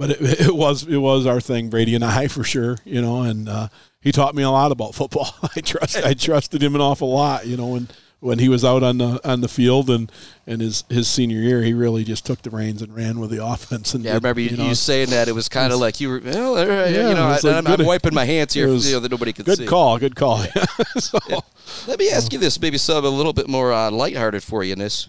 but 0.00 0.12
it, 0.12 0.18
it 0.48 0.56
was 0.56 0.84
it 0.84 0.96
was 0.96 1.26
our 1.26 1.40
thing, 1.40 1.68
Brady 1.68 1.94
and 1.94 2.04
I 2.04 2.26
for 2.36 2.42
sure. 2.42 2.78
You 2.84 3.02
know, 3.02 3.22
and 3.22 3.48
uh, 3.48 3.68
he 4.00 4.10
taught 4.10 4.34
me 4.34 4.42
a 4.42 4.50
lot 4.50 4.72
about 4.72 4.96
football. 4.96 5.32
I 5.56 5.60
trust 5.60 5.96
I 5.98 6.14
trusted 6.14 6.62
him 6.62 6.74
an 6.74 6.80
awful 6.80 7.12
lot. 7.12 7.46
You 7.46 7.58
know, 7.58 7.76
and 7.76 7.92
when 8.20 8.38
he 8.38 8.48
was 8.48 8.64
out 8.64 8.82
on 8.82 8.98
the 8.98 9.20
on 9.28 9.42
the 9.42 9.48
field 9.48 9.90
and 9.90 10.10
and 10.46 10.62
his 10.62 10.84
his 10.88 11.06
senior 11.06 11.40
year, 11.40 11.62
he 11.62 11.74
really 11.74 12.02
just 12.02 12.24
took 12.24 12.40
the 12.40 12.48
reins 12.48 12.80
and 12.80 12.96
ran 12.96 13.20
with 13.20 13.30
the 13.30 13.44
offense. 13.44 13.92
And 13.92 14.02
yeah, 14.02 14.12
I 14.12 14.14
remember 14.14 14.40
you, 14.40 14.48
you, 14.48 14.56
know, 14.56 14.68
you 14.68 14.74
saying 14.74 15.10
that 15.10 15.28
it 15.28 15.32
was 15.32 15.50
kind 15.50 15.70
of 15.70 15.78
like 15.78 16.00
you 16.00 16.08
were, 16.08 16.20
well, 16.24 16.56
yeah, 16.66 17.08
you 17.08 17.14
know, 17.14 17.36
I, 17.44 17.58
am 17.58 17.64
like 17.64 17.78
wiping 17.80 18.14
my 18.14 18.24
hands 18.24 18.54
here, 18.54 18.68
you 18.68 18.92
know, 18.92 19.00
that 19.00 19.10
nobody 19.10 19.34
could 19.34 19.44
good 19.44 19.58
see. 19.58 19.64
Good 19.64 19.70
call, 19.70 19.98
good 19.98 20.16
call. 20.16 20.44
so, 20.98 21.18
yeah. 21.28 21.40
Let 21.86 21.98
me 21.98 22.10
ask 22.10 22.32
you 22.32 22.38
this, 22.38 22.58
maybe 22.58 22.78
some 22.78 23.04
a 23.04 23.08
little 23.08 23.34
bit 23.34 23.48
more 23.48 23.72
uh, 23.72 23.90
lighthearted 23.90 24.42
for 24.42 24.64
you 24.64 24.72
in 24.72 24.78
this. 24.78 25.08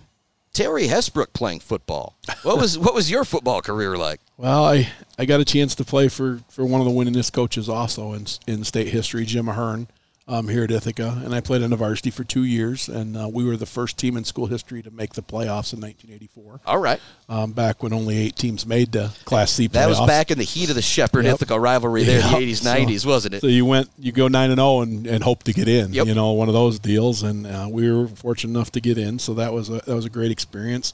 Terry 0.53 0.88
Hessbrook 0.88 1.34
playing 1.34 1.62
football. 1.62 2.15
What 2.43 2.58
was 2.58 2.77
what 2.77 2.93
was 2.93 3.10
your 3.10 3.24
football 3.24 3.62
career 3.62 3.98
like? 3.98 4.20
Well, 4.38 4.65
I, 4.65 4.89
I 5.17 5.25
got 5.25 5.39
a 5.39 5.46
chance 5.46 5.75
to 5.75 5.86
play 5.86 6.08
for, 6.08 6.39
for 6.50 6.65
one 6.65 6.81
of 6.81 6.86
the 6.86 6.91
winningest 6.91 7.31
coaches 7.31 7.70
also 7.70 8.13
in 8.13 8.25
in 8.48 8.63
state 8.63 8.89
history, 8.89 9.25
Jim 9.25 9.48
Ahern 9.48 9.88
um, 10.31 10.47
here 10.47 10.63
at 10.63 10.71
Ithaca, 10.71 11.21
and 11.25 11.35
I 11.35 11.41
played 11.41 11.61
on 11.61 11.71
the 11.71 11.75
varsity 11.75 12.09
for 12.09 12.23
two 12.23 12.45
years, 12.45 12.88
and 12.88 13.17
uh, 13.17 13.27
we 13.27 13.43
were 13.43 13.57
the 13.57 13.65
first 13.65 13.97
team 13.97 14.15
in 14.15 14.23
school 14.23 14.47
history 14.47 14.81
to 14.81 14.89
make 14.89 15.13
the 15.13 15.21
playoffs 15.21 15.73
in 15.73 15.81
1984. 15.81 16.61
All 16.65 16.77
right, 16.77 17.01
um, 17.27 17.51
back 17.51 17.83
when 17.83 17.91
only 17.91 18.17
eight 18.17 18.38
teams 18.38 18.65
made 18.65 18.93
the 18.93 19.11
Class 19.25 19.51
C. 19.51 19.67
Playoffs. 19.67 19.73
That 19.73 19.89
was 19.89 20.00
back 20.07 20.31
in 20.31 20.38
the 20.38 20.45
heat 20.45 20.69
of 20.69 20.75
the 20.75 20.81
Shepherd 20.81 21.25
yep. 21.25 21.35
Ithaca 21.35 21.59
rivalry 21.59 22.03
there 22.03 22.21
yep. 22.21 22.33
in 22.33 22.39
the 22.39 22.53
80s, 22.53 22.63
90s, 22.63 23.01
so, 23.01 23.09
wasn't 23.09 23.35
it? 23.35 23.41
So 23.41 23.47
you 23.47 23.65
went, 23.65 23.89
you 24.00 24.13
go 24.13 24.29
nine 24.29 24.51
and 24.51 24.57
zero, 24.57 24.67
oh 24.67 24.81
and 24.81 25.05
and 25.05 25.21
hope 25.21 25.43
to 25.43 25.53
get 25.53 25.67
in. 25.67 25.91
Yep. 25.91 26.07
You 26.07 26.15
know, 26.15 26.31
one 26.31 26.47
of 26.47 26.53
those 26.53 26.79
deals, 26.79 27.23
and 27.23 27.45
uh, 27.45 27.67
we 27.69 27.91
were 27.91 28.07
fortunate 28.07 28.57
enough 28.57 28.71
to 28.71 28.79
get 28.79 28.97
in. 28.97 29.19
So 29.19 29.33
that 29.33 29.51
was 29.51 29.69
a 29.69 29.81
that 29.85 29.95
was 29.95 30.05
a 30.05 30.09
great 30.09 30.31
experience. 30.31 30.93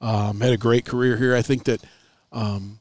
Um, 0.00 0.40
had 0.40 0.52
a 0.52 0.56
great 0.56 0.86
career 0.86 1.16
here. 1.16 1.36
I 1.36 1.42
think 1.42 1.64
that. 1.64 1.82
Um, 2.34 2.78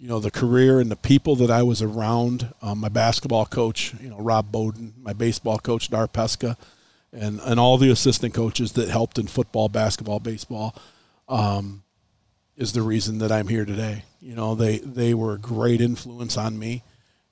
you 0.00 0.08
know 0.08 0.18
the 0.18 0.30
career 0.30 0.80
and 0.80 0.90
the 0.90 0.96
people 0.96 1.36
that 1.36 1.50
I 1.50 1.62
was 1.62 1.82
around. 1.82 2.54
Um, 2.62 2.78
my 2.78 2.88
basketball 2.88 3.44
coach, 3.44 3.94
you 4.00 4.08
know 4.08 4.18
Rob 4.18 4.50
Bowden, 4.50 4.94
my 5.00 5.12
baseball 5.12 5.58
coach 5.58 5.90
Dar 5.90 6.08
Pesca, 6.08 6.56
and 7.12 7.38
and 7.40 7.60
all 7.60 7.76
the 7.76 7.90
assistant 7.90 8.32
coaches 8.32 8.72
that 8.72 8.88
helped 8.88 9.18
in 9.18 9.26
football, 9.26 9.68
basketball, 9.68 10.18
baseball, 10.18 10.74
um, 11.28 11.82
is 12.56 12.72
the 12.72 12.80
reason 12.80 13.18
that 13.18 13.30
I'm 13.30 13.48
here 13.48 13.66
today. 13.66 14.04
You 14.22 14.34
know 14.34 14.54
they 14.54 14.78
they 14.78 15.12
were 15.12 15.34
a 15.34 15.38
great 15.38 15.82
influence 15.82 16.38
on 16.38 16.58
me, 16.58 16.82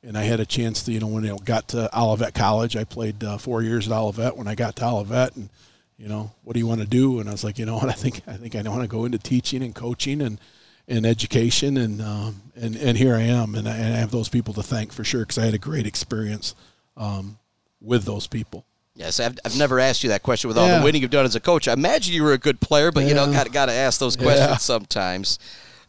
and 0.02 0.18
I 0.18 0.24
had 0.24 0.38
a 0.38 0.46
chance 0.46 0.82
to 0.82 0.92
you 0.92 1.00
know 1.00 1.06
when 1.06 1.28
I 1.28 1.34
got 1.38 1.68
to 1.68 1.88
Olivet 1.98 2.34
College, 2.34 2.76
I 2.76 2.84
played 2.84 3.24
uh, 3.24 3.38
four 3.38 3.62
years 3.62 3.88
at 3.88 3.96
Olivet. 3.96 4.36
When 4.36 4.46
I 4.46 4.54
got 4.54 4.76
to 4.76 4.86
Olivet 4.86 5.36
and 5.36 5.48
you 5.96 6.06
know, 6.06 6.30
what 6.44 6.52
do 6.52 6.60
you 6.60 6.66
want 6.66 6.80
to 6.80 6.86
do? 6.86 7.18
And 7.18 7.28
I 7.28 7.32
was 7.32 7.42
like, 7.42 7.58
you 7.58 7.66
know 7.66 7.78
what, 7.78 7.88
I 7.88 7.92
think 7.92 8.20
I 8.26 8.34
think 8.34 8.54
I 8.54 8.62
want 8.68 8.82
to 8.82 8.88
go 8.88 9.06
into 9.06 9.18
teaching 9.18 9.62
and 9.62 9.74
coaching 9.74 10.20
and 10.20 10.38
in 10.88 11.04
education, 11.04 11.76
and 11.76 12.02
um, 12.02 12.42
and 12.56 12.74
and 12.74 12.98
here 12.98 13.14
I 13.14 13.20
am, 13.20 13.54
and 13.54 13.68
I, 13.68 13.76
and 13.76 13.94
I, 13.94 13.98
have 13.98 14.10
those 14.10 14.28
people 14.28 14.54
to 14.54 14.62
thank 14.62 14.90
for 14.90 15.04
sure 15.04 15.20
because 15.20 15.38
I 15.38 15.44
had 15.44 15.54
a 15.54 15.58
great 15.58 15.86
experience 15.86 16.54
um, 16.96 17.38
with 17.80 18.04
those 18.04 18.26
people. 18.26 18.64
Yes, 18.94 19.20
I've, 19.20 19.38
I've 19.44 19.56
never 19.56 19.78
asked 19.78 20.02
you 20.02 20.08
that 20.08 20.24
question 20.24 20.48
with 20.48 20.58
all 20.58 20.66
yeah. 20.66 20.78
the 20.78 20.84
winning 20.84 21.02
you've 21.02 21.12
done 21.12 21.26
as 21.26 21.36
a 21.36 21.40
coach. 21.40 21.68
I 21.68 21.74
imagine 21.74 22.14
you 22.14 22.24
were 22.24 22.32
a 22.32 22.38
good 22.38 22.60
player, 22.60 22.90
but 22.90 23.04
yeah. 23.04 23.10
you 23.10 23.14
know, 23.14 23.30
got 23.30 23.52
got 23.52 23.66
to 23.66 23.72
ask 23.72 24.00
those 24.00 24.16
questions 24.16 24.48
yeah. 24.48 24.56
sometimes. 24.56 25.38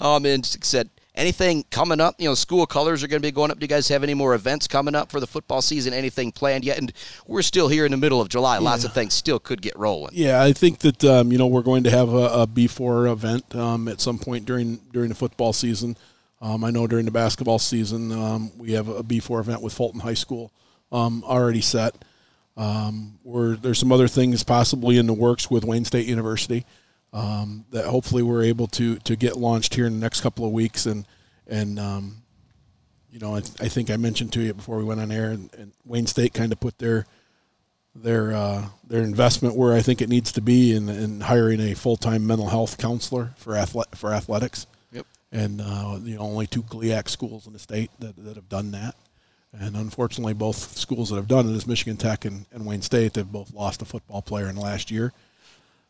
Um, 0.01 0.25
and 0.25 0.45
said 0.45 0.89
anything 1.19 1.65
coming 1.69 1.99
up? 1.99 2.15
You 2.17 2.29
know, 2.29 2.35
school 2.35 2.65
colors 2.65 3.03
are 3.03 3.07
going 3.07 3.21
to 3.21 3.27
be 3.27 3.31
going 3.31 3.51
up. 3.51 3.59
Do 3.59 3.63
you 3.63 3.67
guys 3.67 3.87
have 3.89 4.01
any 4.03 4.13
more 4.13 4.33
events 4.33 4.67
coming 4.67 4.95
up 4.95 5.11
for 5.11 5.19
the 5.19 5.27
football 5.27 5.61
season? 5.61 5.93
Anything 5.93 6.31
planned 6.31 6.63
yet? 6.63 6.77
And 6.77 6.91
we're 7.27 7.41
still 7.41 7.67
here 7.67 7.85
in 7.85 7.91
the 7.91 7.97
middle 7.97 8.21
of 8.21 8.29
July. 8.29 8.57
Lots 8.57 8.85
of 8.85 8.93
things 8.93 9.13
still 9.13 9.39
could 9.39 9.61
get 9.61 9.77
rolling. 9.77 10.11
Yeah, 10.13 10.41
I 10.41 10.53
think 10.53 10.79
that 10.79 11.03
um, 11.03 11.31
you 11.31 11.37
know 11.37 11.47
we're 11.47 11.61
going 11.61 11.83
to 11.83 11.91
have 11.91 12.09
a 12.09 12.29
a 12.39 12.47
B4 12.47 13.11
event 13.11 13.55
um, 13.55 13.87
at 13.87 13.99
some 13.99 14.17
point 14.17 14.45
during 14.45 14.77
during 14.93 15.09
the 15.09 15.15
football 15.15 15.53
season. 15.53 15.97
Um, 16.41 16.63
I 16.63 16.71
know 16.71 16.87
during 16.87 17.05
the 17.05 17.11
basketball 17.11 17.59
season 17.59 18.13
um, 18.13 18.51
we 18.57 18.71
have 18.71 18.87
a 18.87 19.03
B4 19.03 19.41
event 19.41 19.61
with 19.61 19.73
Fulton 19.73 19.99
High 19.99 20.13
School 20.13 20.53
um, 20.91 21.23
already 21.25 21.61
set. 21.61 21.95
Um, 22.55 23.19
there's 23.25 23.79
some 23.79 23.91
other 23.91 24.07
things 24.07 24.43
possibly 24.43 24.97
in 24.97 25.05
the 25.05 25.13
works 25.13 25.49
with 25.49 25.63
Wayne 25.63 25.85
State 25.85 26.07
University 26.07 26.65
um, 27.13 27.65
that 27.71 27.85
hopefully 27.85 28.23
we're 28.23 28.43
able 28.43 28.67
to 28.67 28.97
to 28.97 29.15
get 29.15 29.37
launched 29.37 29.75
here 29.75 29.85
in 29.85 29.93
the 29.93 29.99
next 29.99 30.21
couple 30.21 30.45
of 30.45 30.51
weeks 30.51 30.85
and 30.85 31.05
and 31.47 31.79
um, 31.79 32.17
you 33.11 33.19
know 33.19 33.35
I, 33.35 33.39
I, 33.39 33.67
think 33.67 33.89
I 33.89 33.97
mentioned 33.97 34.33
to 34.33 34.41
you 34.41 34.53
before 34.53 34.77
we 34.77 34.83
went 34.83 35.01
on 35.01 35.11
air 35.11 35.31
and, 35.31 35.49
and 35.57 35.71
Wayne 35.85 36.07
State 36.07 36.33
kind 36.33 36.51
of 36.51 36.59
put 36.59 36.77
their 36.77 37.05
their 37.95 38.33
uh, 38.33 38.65
their 38.87 39.01
investment 39.01 39.55
where 39.55 39.73
I 39.73 39.81
think 39.81 40.01
it 40.01 40.09
needs 40.09 40.31
to 40.33 40.41
be 40.41 40.75
in, 40.75 40.89
in 40.89 41.21
hiring 41.21 41.59
a 41.59 41.73
full 41.73 41.97
time 41.97 42.25
mental 42.25 42.49
health 42.49 42.77
counselor 42.77 43.33
for 43.37 43.55
athlete, 43.55 43.87
for 43.95 44.13
athletics. 44.13 44.67
Yep. 44.91 45.05
And 45.31 45.61
uh, 45.61 45.99
you 46.03 46.15
know 46.15 46.21
only 46.21 46.47
two 46.47 46.63
GLIAC 46.63 47.09
schools 47.09 47.47
in 47.47 47.53
the 47.53 47.59
state 47.59 47.91
that, 47.99 48.15
that 48.23 48.35
have 48.35 48.49
done 48.49 48.71
that. 48.71 48.95
And 49.51 49.75
unfortunately, 49.75 50.33
both 50.33 50.77
schools 50.77 51.09
that 51.09 51.15
have 51.15 51.27
done 51.27 51.49
it 51.49 51.55
is 51.55 51.65
Michigan 51.65 51.97
Tech 51.97 52.23
and, 52.23 52.45
and 52.51 52.67
Wayne 52.67 52.83
State. 52.83 53.13
They've 53.13 53.25
both 53.25 53.51
lost 53.51 53.81
a 53.81 53.85
football 53.85 54.21
player 54.21 54.47
in 54.47 54.55
the 54.55 54.61
last 54.61 54.91
year. 54.91 55.11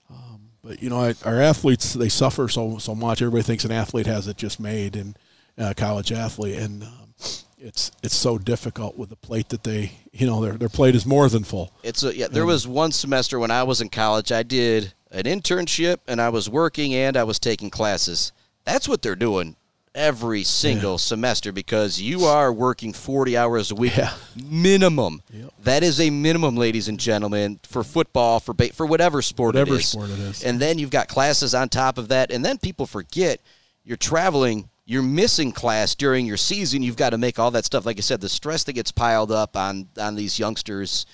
Um, 0.10 0.49
but 0.64 0.82
you 0.82 0.90
know, 0.90 1.14
our 1.26 1.42
athletes 1.42 1.94
they 1.94 2.10
suffer 2.10 2.48
so 2.48 2.78
so 2.78 2.96
much. 2.96 3.22
Everybody 3.22 3.44
thinks 3.44 3.66
an 3.66 3.72
athlete 3.72 4.08
has 4.08 4.28
it 4.28 4.38
just 4.38 4.60
made, 4.60 4.96
and 4.96 5.18
uh, 5.58 5.74
college 5.76 6.12
athlete, 6.12 6.58
and 6.58 6.84
um, 6.84 7.14
it's 7.58 7.92
it's 8.04 8.16
so 8.16 8.38
difficult 8.38 8.98
with 8.98 9.10
the 9.10 9.16
plate 9.16 9.50
that 9.50 9.64
they 9.64 9.92
you 10.12 10.28
know 10.28 10.42
their 10.42 10.54
their 10.54 10.70
plate 10.70 10.96
is 10.96 11.06
more 11.06 11.30
than 11.30 11.44
full. 11.44 11.72
It's 11.84 12.04
a, 12.04 12.16
yeah. 12.16 12.28
There 12.28 12.46
was 12.46 12.68
one 12.68 12.92
semester 12.92 13.40
when 13.40 13.52
I 13.52 13.64
was 13.64 13.82
in 13.82 13.90
college. 13.90 14.32
I 14.32 14.44
did 14.44 14.94
an 15.12 15.24
internship, 15.24 15.98
and 16.08 16.22
I 16.22 16.30
was 16.30 16.50
working, 16.50 16.94
and 16.94 17.18
I 17.18 17.24
was 17.24 17.40
taking 17.40 17.70
classes. 17.70 18.32
That's 18.66 18.88
what 18.88 19.02
they're 19.02 19.16
doing 19.16 19.56
every 20.00 20.44
single 20.44 20.94
yeah. 20.94 20.98
semester 20.98 21.52
because 21.52 22.02
you 22.02 22.24
are 22.24 22.54
working 22.54 22.94
40 22.94 23.36
hours 23.36 23.70
a 23.70 23.76
week 23.76 23.98
yeah. 23.98 24.14
minimum. 24.50 25.22
Yep. 25.32 25.54
That 25.64 25.84
is 25.84 26.00
a 26.00 26.10
minimum, 26.10 26.56
ladies 26.56 26.88
and 26.88 26.98
gentlemen, 26.98 27.60
for 27.64 27.84
football, 27.84 28.40
for 28.40 28.54
ba- 28.54 28.74
for 28.74 28.86
whatever 28.86 29.22
sport 29.22 29.56
whatever 29.56 29.76
it 29.76 29.82
is. 29.82 29.90
sport 29.90 30.10
it 30.10 30.20
is. 30.20 30.44
And 30.44 30.60
then 30.60 30.80
you've 30.80 30.90
got 30.90 31.10
classes 31.10 31.54
on 31.54 31.68
top 31.68 31.98
of 31.98 32.08
that, 32.08 32.32
and 32.32 32.44
then 32.44 32.58
people 32.58 32.88
forget 32.88 33.42
you're 33.84 33.98
traveling. 33.98 34.70
You're 34.86 35.04
missing 35.04 35.52
class 35.52 35.94
during 35.94 36.26
your 36.26 36.38
season. 36.38 36.82
You've 36.82 36.96
got 36.96 37.12
to 37.12 37.18
make 37.20 37.38
all 37.38 37.52
that 37.52 37.64
stuff. 37.66 37.86
Like 37.86 37.98
I 37.98 38.02
said, 38.02 38.22
the 38.22 38.30
stress 38.30 38.64
that 38.64 38.74
gets 38.74 38.92
piled 38.92 39.32
up 39.32 39.56
on 39.56 39.90
on 40.00 40.16
these 40.16 40.40
youngsters 40.40 41.06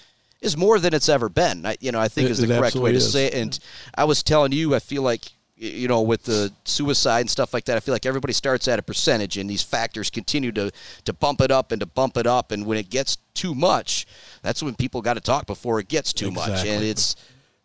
is 0.41 0.55
more 0.55 0.79
than 0.79 0.93
it's 0.93 1.09
ever 1.09 1.27
been. 1.27 1.65
I, 1.65 1.75
you 1.81 1.91
know, 1.91 1.99
I 1.99 2.07
think 2.07 2.29
it, 2.29 2.31
is 2.31 2.37
the 2.37 2.47
correct 2.47 2.75
way 2.75 2.91
to 2.91 2.97
is. 2.97 3.11
say 3.11 3.25
it. 3.25 3.33
And 3.33 3.59
I 3.97 4.03
was 4.05 4.21
telling 4.23 4.51
you, 4.51 4.75
I 4.75 4.79
feel 4.79 5.01
like 5.01 5.34
you 5.57 5.87
know, 5.87 6.01
with 6.01 6.23
the 6.23 6.51
suicide 6.65 7.21
and 7.21 7.29
stuff 7.29 7.53
like 7.53 7.65
that, 7.65 7.77
I 7.77 7.79
feel 7.79 7.93
like 7.93 8.05
everybody 8.05 8.33
starts 8.33 8.67
at 8.67 8.79
a 8.79 8.83
percentage, 8.83 9.37
and 9.37 9.49
these 9.49 9.63
factors 9.63 10.09
continue 10.09 10.51
to 10.53 10.71
to 11.05 11.13
bump 11.13 11.41
it 11.41 11.51
up 11.51 11.71
and 11.71 11.79
to 11.79 11.85
bump 11.85 12.17
it 12.17 12.27
up, 12.27 12.51
and 12.51 12.65
when 12.65 12.77
it 12.77 12.89
gets 12.89 13.17
too 13.33 13.55
much, 13.55 14.05
that's 14.41 14.61
when 14.61 14.75
people 14.75 15.01
got 15.01 15.13
to 15.13 15.21
talk 15.21 15.45
before 15.45 15.79
it 15.79 15.87
gets 15.87 16.13
too 16.13 16.27
exactly. 16.27 16.53
much, 16.53 16.65
and 16.65 16.83
it's 16.83 17.15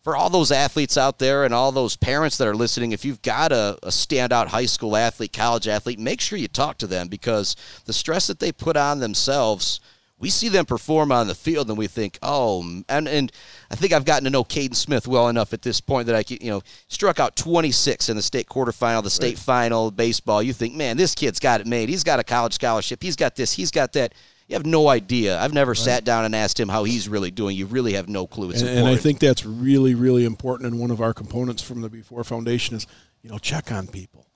for 0.03 0.17
all 0.17 0.31
those 0.31 0.51
athletes 0.51 0.97
out 0.97 1.19
there 1.19 1.45
and 1.45 1.53
all 1.53 1.73
those 1.73 1.97
parents 1.97 2.39
that 2.39 2.49
are 2.49 2.55
listening, 2.55 2.93
if 2.93 3.05
you've 3.05 3.21
got 3.23 3.53
a, 3.53 3.79
a, 3.83 3.89
standout 3.89 4.47
high 4.47 4.65
school 4.65 4.97
athlete, 4.97 5.33
college 5.33 5.69
athlete, 5.69 5.99
make 5.99 6.21
sure 6.21 6.39
you 6.39 6.49
talk 6.49 6.79
to 6.79 6.87
them 6.87 7.09
because 7.09 7.55
the 7.85 7.93
stress 7.93 8.27
that 8.27 8.39
they 8.39 8.51
put 8.51 8.79
on 8.79 9.01
themselves 9.01 9.79
we 10.21 10.29
see 10.29 10.51
them 10.51 10.67
perform 10.67 11.11
on 11.11 11.27
the 11.27 11.35
field 11.35 11.69
and 11.71 11.79
we 11.79 11.87
think, 11.87 12.19
oh, 12.23 12.63
and 12.89 13.09
and 13.09 13.33
I 13.71 13.75
think 13.75 13.93
I've 13.93 14.05
gotten 14.05 14.25
to 14.25 14.31
know 14.31 14.45
Caden 14.45 14.77
Smith 14.77 15.09
well 15.09 15.29
enough 15.29 15.55
at 15.55 15.63
this 15.63 15.81
point 15.81 16.07
that 16.07 16.15
I, 16.15 16.25
you 16.29 16.51
know, 16.51 16.63
struck 16.89 17.19
out 17.19 17.37
26 17.37 18.11
in 18.11 18.17
the 18.17 18.23
state 18.23 18.47
quarterfinal, 18.47 19.03
the 19.03 19.11
state 19.11 19.37
right. 19.37 19.39
final, 19.39 19.91
baseball. 19.91 20.43
You 20.43 20.53
think, 20.53 20.75
man, 20.75 20.99
this 20.99 21.15
kid's 21.15 21.41
got 21.41 21.63
it 21.63 21.67
made. 21.67 21.89
He's 21.89 22.05
got 22.05 22.21
a 22.21 22.25
college 22.25 22.53
scholarship. 22.53 23.03
He's 23.03 23.17
got 23.17 23.35
this. 23.35 23.53
He's 23.53 23.71
got 23.71 23.95
that. 23.95 24.15
You 24.47 24.55
have 24.55 24.67
no 24.67 24.89
idea. 24.89 25.41
I've 25.41 25.55
never 25.55 25.71
right. 25.71 25.79
sat 25.79 26.05
down 26.05 26.27
and 26.27 26.37
asked 26.37 26.61
him 26.61 26.69
how 26.69 26.85
he's 26.85 27.09
really 27.09 27.31
doing. 27.31 27.57
You 27.57 27.67
really 27.67 27.95
have 27.95 28.09
no 28.09 28.27
clue. 28.27 28.51
It's 28.51 28.61
and, 28.61 28.71
and 28.71 28.89
I 28.89 28.97
think 28.97 29.21
that's 29.21 29.47
really, 29.47 29.95
really 29.95 30.25
important. 30.25 30.71
And 30.71 30.81
one 30.81 30.91
of 30.91 31.01
our 31.01 31.15
components 31.15 31.63
from 31.63 31.81
the 31.81 31.89
B4 31.89 32.27
Foundation 32.27 32.77
is, 32.77 32.87
you 33.23 33.31
know, 33.31 33.39
check 33.39 33.73
on 33.73 33.87
people. 33.87 34.27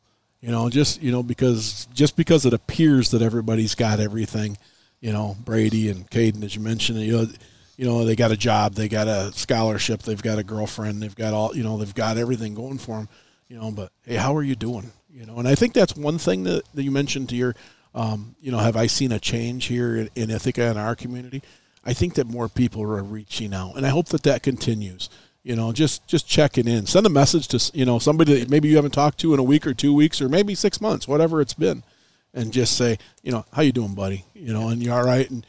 You 0.41 0.51
know, 0.51 0.71
just 0.71 1.03
you 1.03 1.11
know, 1.11 1.23
because 1.23 1.89
just 1.93 2.17
because 2.17 2.47
it 2.47 2.55
appears 2.55 3.11
that 3.11 3.21
everybody's 3.21 3.75
got 3.75 4.01
everything– 4.01 4.57
you 5.05 5.13
know 5.13 5.37
Brady 5.45 5.91
and 5.91 6.11
Caden, 6.11 6.43
as 6.43 6.57
you 6.57 6.63
mentioned. 6.63 6.99
You 7.01 7.13
know, 7.13 7.27
you 7.77 7.85
know 7.85 8.05
they 8.07 8.17
got 8.17 8.33
a 8.33 8.37
job, 8.39 8.73
they 8.73 8.89
got 8.89 9.07
a 9.07 9.31
scholarship, 9.33 10.03
they've 10.03 10.21
got 10.21 10.39
a 10.39 10.43
girlfriend, 10.43 11.03
they've 11.03 11.15
got 11.15 11.35
all 11.35 11.55
you 11.55 11.63
know, 11.63 11.77
they've 11.77 11.95
got 11.95 12.17
everything 12.17 12.55
going 12.55 12.79
for 12.79 12.97
them. 12.97 13.09
You 13.49 13.59
know, 13.59 13.71
but 13.71 13.93
hey, 14.07 14.15
how 14.15 14.35
are 14.35 14.43
you 14.43 14.57
doing? 14.57 14.91
You 15.13 15.27
know, 15.27 15.37
and 15.37 15.47
I 15.47 15.55
think 15.55 15.75
that's 15.75 15.95
one 15.95 16.17
thing 16.17 16.45
that, 16.45 16.65
that 16.73 16.83
you 16.83 16.91
mentioned 16.91 17.29
to 17.29 17.37
your, 17.37 17.55
um, 17.95 18.35
you 18.41 18.51
know, 18.51 18.59
have 18.59 18.77
I 18.77 18.87
seen 18.87 19.13
a 19.13 19.21
change 19.21 19.67
here 19.67 19.95
in, 19.95 20.11
in 20.17 20.31
Ithaca 20.31 20.71
in 20.71 20.79
our 20.79 20.97
community? 20.97 21.43
I 21.85 21.93
think 21.93 22.15
that 22.15 22.27
more 22.27 22.49
people 22.49 22.83
are 22.83 23.03
reaching 23.03 23.53
out, 23.53 23.77
and 23.77 23.85
I 23.85 23.91
hope 23.91 24.07
that 24.07 24.23
that 24.23 24.43
continues. 24.43 25.11
You 25.43 25.55
know, 25.55 25.71
just 25.73 26.07
just 26.09 26.27
checking 26.27 26.67
in. 26.67 26.87
Send 26.87 27.05
a 27.05 27.11
message 27.11 27.49
to 27.49 27.79
you 27.79 27.85
know 27.85 27.99
somebody 27.99 28.39
that 28.39 28.49
maybe 28.49 28.69
you 28.69 28.77
haven't 28.77 28.95
talked 28.95 29.19
to 29.19 29.35
in 29.35 29.39
a 29.39 29.43
week 29.43 29.67
or 29.67 29.75
two 29.75 29.95
weeks 29.95 30.23
or 30.23 30.31
maybe 30.31 30.55
six 30.55 30.81
months, 30.81 31.07
whatever 31.07 31.43
it's 31.43 31.53
been 31.53 31.83
and 32.35 32.53
just 32.53 32.77
say, 32.77 32.99
you 33.23 33.33
know, 33.33 33.47
how 33.53 33.63
you 33.63 33.73
doing, 33.73 33.95
buddy? 33.95 34.25
You 34.35 34.53
know, 34.53 34.69
and 34.69 34.83
you 34.83 34.93
all 34.93 35.05
right? 35.05 35.29
And 35.31 35.47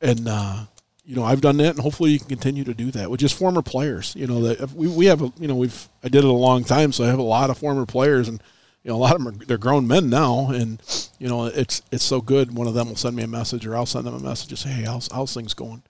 and 0.00 0.28
uh, 0.28 0.64
you 1.04 1.16
know, 1.16 1.24
I've 1.24 1.40
done 1.40 1.56
that, 1.58 1.70
and 1.70 1.80
hopefully 1.80 2.10
you 2.10 2.18
can 2.18 2.28
continue 2.28 2.64
to 2.64 2.74
do 2.74 2.90
that 2.92 3.10
with 3.10 3.20
just 3.20 3.36
former 3.36 3.62
players. 3.62 4.14
You 4.16 4.26
know, 4.26 4.42
that 4.42 4.72
we 4.72 4.86
we 4.86 5.06
have, 5.06 5.22
a, 5.22 5.32
you 5.38 5.48
know, 5.48 5.56
we've 5.56 5.88
I 6.04 6.08
did 6.08 6.24
it 6.24 6.24
a 6.24 6.32
long 6.32 6.62
time, 6.64 6.92
so 6.92 7.04
I 7.04 7.08
have 7.08 7.18
a 7.18 7.22
lot 7.22 7.50
of 7.50 7.58
former 7.58 7.86
players, 7.86 8.28
and 8.28 8.42
you 8.84 8.90
know, 8.90 8.96
a 8.96 8.98
lot 8.98 9.16
of 9.16 9.24
them 9.24 9.28
are 9.28 9.44
they're 9.44 9.58
grown 9.58 9.86
men 9.88 10.10
now, 10.10 10.50
and 10.50 10.80
you 11.18 11.28
know, 11.28 11.46
it's 11.46 11.82
it's 11.90 12.04
so 12.04 12.20
good. 12.20 12.54
One 12.56 12.66
of 12.66 12.74
them 12.74 12.88
will 12.88 12.96
send 12.96 13.16
me 13.16 13.22
a 13.22 13.28
message, 13.28 13.66
or 13.66 13.76
I'll 13.76 13.86
send 13.86 14.06
them 14.06 14.14
a 14.14 14.20
message, 14.20 14.50
and 14.50 14.58
say, 14.58 14.68
hey, 14.70 14.82
how's 14.82 15.10
how's 15.10 15.32
things 15.32 15.54
going? 15.54 15.82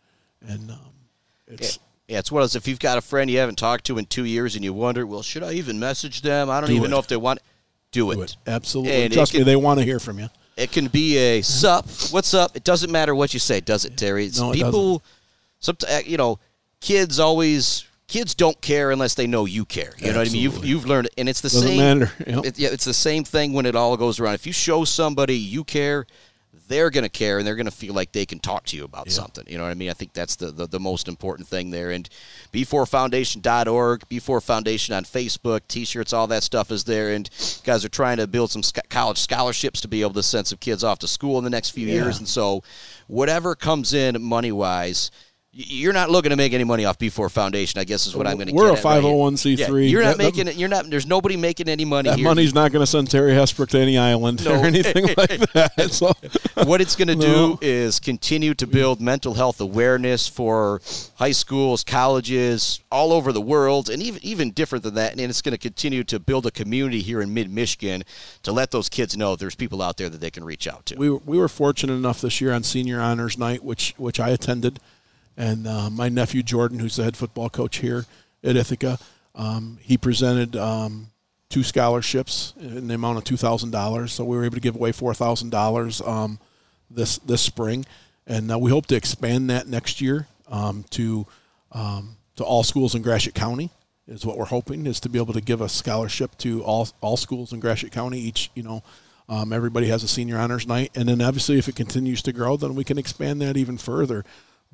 And 0.47 0.71
um, 0.71 0.79
it's. 1.47 1.79
Yeah, 2.09 2.19
that's 2.19 2.31
what 2.31 2.43
else. 2.43 2.55
If 2.55 2.69
you've 2.69 2.79
got 2.79 2.99
a 2.99 3.01
friend 3.01 3.29
you 3.29 3.39
haven't 3.39 3.59
talked 3.59 3.87
to 3.87 3.99
in 3.99 4.07
two 4.07 4.25
years 4.25 4.55
and 4.55 4.63
you 4.63 4.73
wonder, 4.73 5.05
well, 5.05 5.23
should 5.23 5.43
I 5.43 5.55
even 5.55 5.81
message 5.81 6.23
them? 6.23 6.49
I 6.49 6.61
don't 6.61 6.71
Do 6.71 6.77
even 6.77 6.87
it. 6.87 6.91
know 6.91 7.01
if 7.01 7.09
they 7.09 7.17
want. 7.17 7.41
Do 7.97 8.11
it. 8.13 8.17
Do 8.17 8.23
it. 8.23 8.37
Absolutely. 8.47 8.93
And 8.93 9.13
it 9.13 9.17
Trust 9.17 9.35
me, 9.35 9.43
they 9.43 9.57
want 9.57 9.81
to 9.81 9.85
hear 9.85 9.99
from 9.99 10.19
you. 10.19 10.29
It 10.57 10.73
can 10.73 10.89
be 10.89 11.19
a 11.19 11.43
sup. 11.43 11.87
What's 12.11 12.33
up? 12.33 12.57
It 12.57 12.65
doesn't 12.65 12.91
matter 12.91 13.15
what 13.15 13.35
you 13.35 13.41
say, 13.41 13.61
does 13.61 13.85
it, 13.85 13.97
Terry? 13.97 14.25
It's 14.27 14.41
No, 14.41 14.53
it 14.53 14.55
people. 14.55 15.03
Sometimes 15.61 15.93
uh, 15.93 16.01
you 16.07 16.17
know, 16.17 16.39
kids 16.81 17.19
always 17.19 17.85
kids 18.09 18.35
don't 18.35 18.61
care 18.61 18.91
unless 18.91 19.15
they 19.15 19.27
know 19.27 19.45
you 19.45 19.65
care. 19.65 19.93
You 19.99 20.13
know 20.13 20.19
what 20.19 20.29
I 20.29 20.33
mean? 20.33 20.43
You've 20.43 20.65
you've 20.65 20.87
learned, 20.87 21.09
and 21.19 21.29
it's 21.29 21.41
the 21.41 21.49
Doesn't 21.49 21.69
same. 21.69 21.79
matter. 21.79 22.13
Yep. 22.27 22.45
It, 22.45 22.59
yeah, 22.59 22.69
it's 22.73 22.85
the 22.85 22.95
same 22.95 23.25
thing 23.25 23.53
when 23.53 23.67
it 23.67 23.75
all 23.77 23.97
goes 23.97 24.21
around. 24.21 24.35
If 24.35 24.47
you 24.47 24.53
show 24.53 24.85
somebody 24.85 25.37
you 25.37 25.65
care, 25.65 26.07
they're 26.69 26.91
going 26.91 27.05
to 27.05 27.09
care 27.09 27.39
and 27.39 27.47
they're 27.47 27.55
going 27.57 27.67
to 27.67 27.71
feel 27.71 27.95
like 27.95 28.13
they 28.13 28.27
can 28.27 28.39
talk 28.39 28.65
to 28.67 28.77
you 28.77 28.85
about 28.85 29.11
something. 29.11 29.45
You 29.49 29.57
know 29.59 29.65
what 29.65 29.71
I 29.71 29.75
mean? 29.75 29.91
I 29.91 29.93
think 29.95 30.13
that's 30.13 30.37
the, 30.37 30.51
the, 30.51 30.67
the 30.67 30.81
most 30.81 31.09
important 31.09 31.49
thing 31.49 31.71
there. 31.71 31.91
And 31.91 32.09
B4Foundation.org, 32.53 34.01
B4 34.09 34.43
Foundation 34.43 34.95
on 34.95 35.05
Facebook, 35.05 35.61
t 35.69 35.85
shirts, 35.85 36.13
all 36.13 36.27
that 36.29 36.43
stuff 36.43 36.71
is 36.71 36.85
there. 36.85 37.13
And 37.13 37.29
guys 37.65 37.85
are 37.85 37.89
trying 37.89 38.17
to 38.19 38.27
build 38.27 38.51
some 38.51 38.63
sc- 38.63 38.89
college 38.91 39.19
scholarships 39.19 39.81
to 39.83 39.89
be 39.89 40.03
able 40.03 40.15
to 40.15 40.23
send 40.23 40.47
some 40.47 40.59
kids 40.59 40.83
off 40.85 40.99
to 41.01 41.09
school 41.09 41.39
in 41.39 41.45
the 41.45 41.51
next 41.51 41.71
few 41.71 41.87
Yeah. 41.87 41.95
years. 41.95 42.19
And 42.19 42.29
so, 42.29 42.63
whatever 43.07 43.55
comes 43.55 43.93
in 43.95 44.21
money 44.23 44.53
wise, 44.53 45.11
you're 45.59 45.95
not 45.95 46.11
looking 46.11 46.31
to 46.31 46.37
make 46.37 46.53
any 46.53 46.65
money 46.65 46.85
off 46.85 46.99
B4 46.99 47.31
Foundation. 47.31 47.81
I 47.81 47.85
guess 47.85 48.07
is 48.07 48.15
what 48.15 48.27
I'm 48.27 48.37
going 48.37 48.49
to. 48.49 48.55
We're 48.55 48.69
a 48.73 48.75
get 48.75 48.85
at 48.85 49.03
501c3. 49.03 49.57
Yeah, 49.59 49.67
you're 49.89 50.03
not 50.03 50.19
that- 50.19 50.23
making 50.23 50.49
it. 50.49 50.57
You're 50.57 50.69
not. 50.69 50.91
There's 50.91 51.07
nobody 51.07 51.37
making 51.37 51.69
any 51.69 51.85
money 51.87 52.11
That 52.11 52.19
here. 52.19 52.25
money's 52.29 52.53
not 52.55 52.73
going 52.73 52.83
to 52.83 52.87
send 52.87 53.11
Terry 53.11 53.33
Hessbrook 53.33 53.69
to 53.71 53.79
any 53.79 53.97
island 53.97 54.45
No. 54.45 54.53
or 54.61 54.67
anything 54.67 55.07
like 55.17 55.41
that. 55.53 55.89
So, 55.93 56.13
what 56.65 56.81
it's 56.83 56.95
going 56.95 57.09
to 57.09 57.15
No. 57.17 57.57
do 57.57 57.59
is 57.63 57.99
continue 57.99 58.53
to 58.55 58.67
build 58.67 59.01
mental 59.01 59.35
health 59.35 59.61
awareness 59.61 60.29
for 60.29 60.83
high 61.15 61.33
schools, 61.33 61.83
colleges, 61.85 62.81
all 62.93 63.13
over 63.13 63.33
the 63.33 63.41
world, 63.41 63.89
and 63.89 64.03
even 64.03 64.23
even 64.25 64.51
different 64.51 64.85
than 64.85 64.95
that. 64.95 65.13
And 65.13 65.21
it's 65.21 65.41
going 65.43 65.53
to 65.53 65.59
continue 65.59 66.05
to 66.05 66.19
build 66.19 66.47
a 66.47 66.51
community 66.51 67.01
here 67.01 67.23
in 67.23 67.33
Mid 67.33 67.51
Michigan 67.51 68.03
to 68.43 68.53
let 68.53 68.71
those 68.73 68.89
kids 68.89 69.17
know 69.17 69.37
there's 69.37 69.55
people 69.55 69.81
out 69.81 69.97
there 69.97 70.09
that 70.09 70.21
they 70.21 70.31
can 70.31 70.45
reach 70.45 70.67
out 70.69 70.87
to. 70.87 70.97
we 70.97 71.09
were, 71.11 71.21
we 71.25 71.39
were 71.39 71.49
fortunate 71.49 71.95
enough 71.95 72.21
this 72.21 72.41
year 72.41 72.53
on 72.53 72.63
senior 72.63 73.01
honors 73.01 73.39
night, 73.39 73.65
which 73.65 73.95
which 73.97 74.21
I 74.21 74.31
attended, 74.31 74.79
and 75.37 75.67
uh, 75.67 75.91
my 75.91 76.09
nephew 76.09 76.43
Jordan, 76.43 76.79
who's 76.79 76.97
the 76.97 77.05
head 77.05 77.17
football 77.17 77.51
coach 77.51 77.79
here 77.79 78.07
at 78.43 78.57
Ithaca, 78.57 78.99
um, 79.35 79.79
he 79.83 79.97
presented 79.99 80.57
um, 80.57 81.09
two 81.49 81.63
scholarships 81.63 82.55
in 82.59 82.89
the 82.89 82.95
amount 82.95 83.19
of 83.19 83.25
two 83.25 83.37
thousand 83.37 83.71
dollars. 83.71 84.13
So 84.13 84.25
we 84.25 84.37
were 84.37 84.45
able 84.45 84.57
to 84.57 84.61
give 84.61 84.75
away 84.75 84.93
four 84.93 85.15
thousand 85.15 85.51
dollars 85.51 86.01
um, 86.03 86.39
this 86.91 87.19
this 87.19 87.43
spring, 87.43 87.85
and 88.27 88.51
uh, 88.51 88.59
we 88.59 88.71
hope 88.71 88.87
to 88.87 88.97
expand 88.97 89.51
that 89.51 89.67
next 89.67 90.01
year 90.01 90.27
um, 90.49 90.85
to 90.91 91.27
um, 91.73 92.17
to 92.37 92.45
all 92.45 92.63
schools 92.63 92.95
in 92.95 93.03
Gratiot 93.03 93.35
County. 93.35 93.71
Is 94.09 94.25
what 94.25 94.39
we're 94.39 94.45
hoping 94.45 94.87
is 94.87 95.01
to 95.01 95.09
be 95.09 95.19
able 95.19 95.35
to 95.35 95.41
give 95.41 95.61
a 95.61 95.69
scholarship 95.69 96.39
to 96.39 96.63
all 96.63 96.89
all 97.01 97.17
schools 97.17 97.53
in 97.53 97.61
Gratiot 97.61 97.91
County. 97.93 98.21
Each 98.21 98.51
you 98.55 98.63
know, 98.63 98.85
everybody 99.29 99.89
has 99.89 100.05
a 100.05 100.09
senior 100.09 100.39
honors 100.39 100.67
night, 100.67 100.93
and 100.95 101.09
then 101.09 101.21
obviously 101.21 101.59
if 101.59 101.69
it 101.69 101.75
continues 101.75 102.23
to 102.23 102.33
grow, 102.33 102.57
then 102.57 102.77
we 102.77 102.85
can 102.85 102.99
expand 102.99 103.43
that 103.43 103.57
even 103.57 103.77
further. 103.77 104.25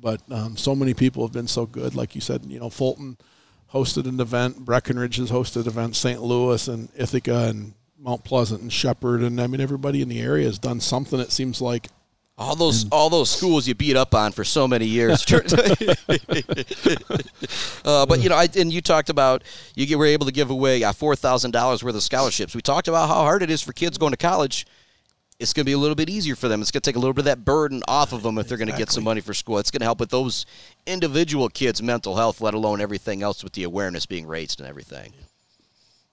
But 0.03 0.21
um, 0.29 0.57
so 0.57 0.75
many 0.75 0.93
people 0.93 1.23
have 1.23 1.31
been 1.31 1.47
so 1.47 1.65
good, 1.65 1.95
like 1.95 2.13
you 2.13 2.19
said. 2.19 2.43
You 2.45 2.59
know, 2.59 2.69
Fulton 2.69 3.17
hosted 3.73 4.05
an 4.05 4.19
event, 4.19 4.59
Breckenridge 4.65 5.15
has 5.15 5.31
hosted 5.31 5.65
events, 5.65 5.97
St. 5.97 6.21
Louis 6.21 6.67
and 6.67 6.89
Ithaca 6.95 7.45
and 7.45 7.73
Mount 7.97 8.25
Pleasant 8.25 8.61
and 8.61 8.71
Shepherd, 8.71 9.21
and 9.21 9.39
I 9.41 9.47
mean 9.47 9.61
everybody 9.61 10.01
in 10.01 10.09
the 10.09 10.19
area 10.19 10.45
has 10.45 10.59
done 10.59 10.81
something. 10.81 11.21
It 11.21 11.31
seems 11.31 11.61
like 11.61 11.87
all 12.37 12.55
those 12.55 12.85
all 12.91 13.09
those 13.09 13.29
schools 13.31 13.65
you 13.67 13.75
beat 13.75 13.95
up 13.95 14.13
on 14.13 14.33
for 14.33 14.43
so 14.43 14.67
many 14.67 14.85
years. 14.85 15.23
uh, 17.85 18.05
but 18.05 18.21
you 18.21 18.29
know, 18.29 18.35
I, 18.35 18.49
and 18.57 18.73
you 18.73 18.81
talked 18.81 19.09
about 19.09 19.43
you 19.75 19.85
get- 19.85 19.97
were 19.97 20.05
able 20.05 20.25
to 20.25 20.33
give 20.33 20.49
away 20.49 20.83
uh, 20.83 20.91
four 20.91 21.15
thousand 21.15 21.51
dollars 21.51 21.81
worth 21.83 21.95
of 21.95 22.03
scholarships. 22.03 22.53
We 22.53 22.61
talked 22.61 22.89
about 22.89 23.07
how 23.07 23.15
hard 23.15 23.41
it 23.41 23.49
is 23.49 23.61
for 23.61 23.71
kids 23.71 23.97
going 23.97 24.11
to 24.11 24.17
college. 24.17 24.65
It's 25.43 25.53
going 25.53 25.63
to 25.65 25.69
be 25.69 25.73
a 25.73 25.77
little 25.77 25.93
bit 25.95 26.09
easier 26.09 26.35
for 26.35 26.47
them. 26.47 26.61
It's 26.61 26.71
going 26.71 26.81
to 26.81 26.89
take 26.89 26.95
a 26.95 26.99
little 26.99 27.13
bit 27.13 27.21
of 27.21 27.25
that 27.25 27.43
burden 27.45 27.83
off 27.87 28.13
of 28.13 28.23
them 28.23 28.37
if 28.37 28.47
they're 28.47 28.57
going 28.57 28.71
to 28.71 28.77
get 28.77 28.89
some 28.89 29.03
money 29.03 29.21
for 29.21 29.33
school. 29.33 29.57
It's 29.59 29.69
going 29.69 29.81
to 29.81 29.85
help 29.85 29.99
with 29.99 30.09
those 30.09 30.45
individual 30.87 31.49
kids' 31.49 31.83
mental 31.83 32.15
health, 32.15 32.41
let 32.41 32.53
alone 32.53 32.81
everything 32.81 33.21
else 33.21 33.43
with 33.43 33.53
the 33.53 33.63
awareness 33.63 34.05
being 34.05 34.25
raised 34.25 34.59
and 34.59 34.67
everything. 34.67 35.13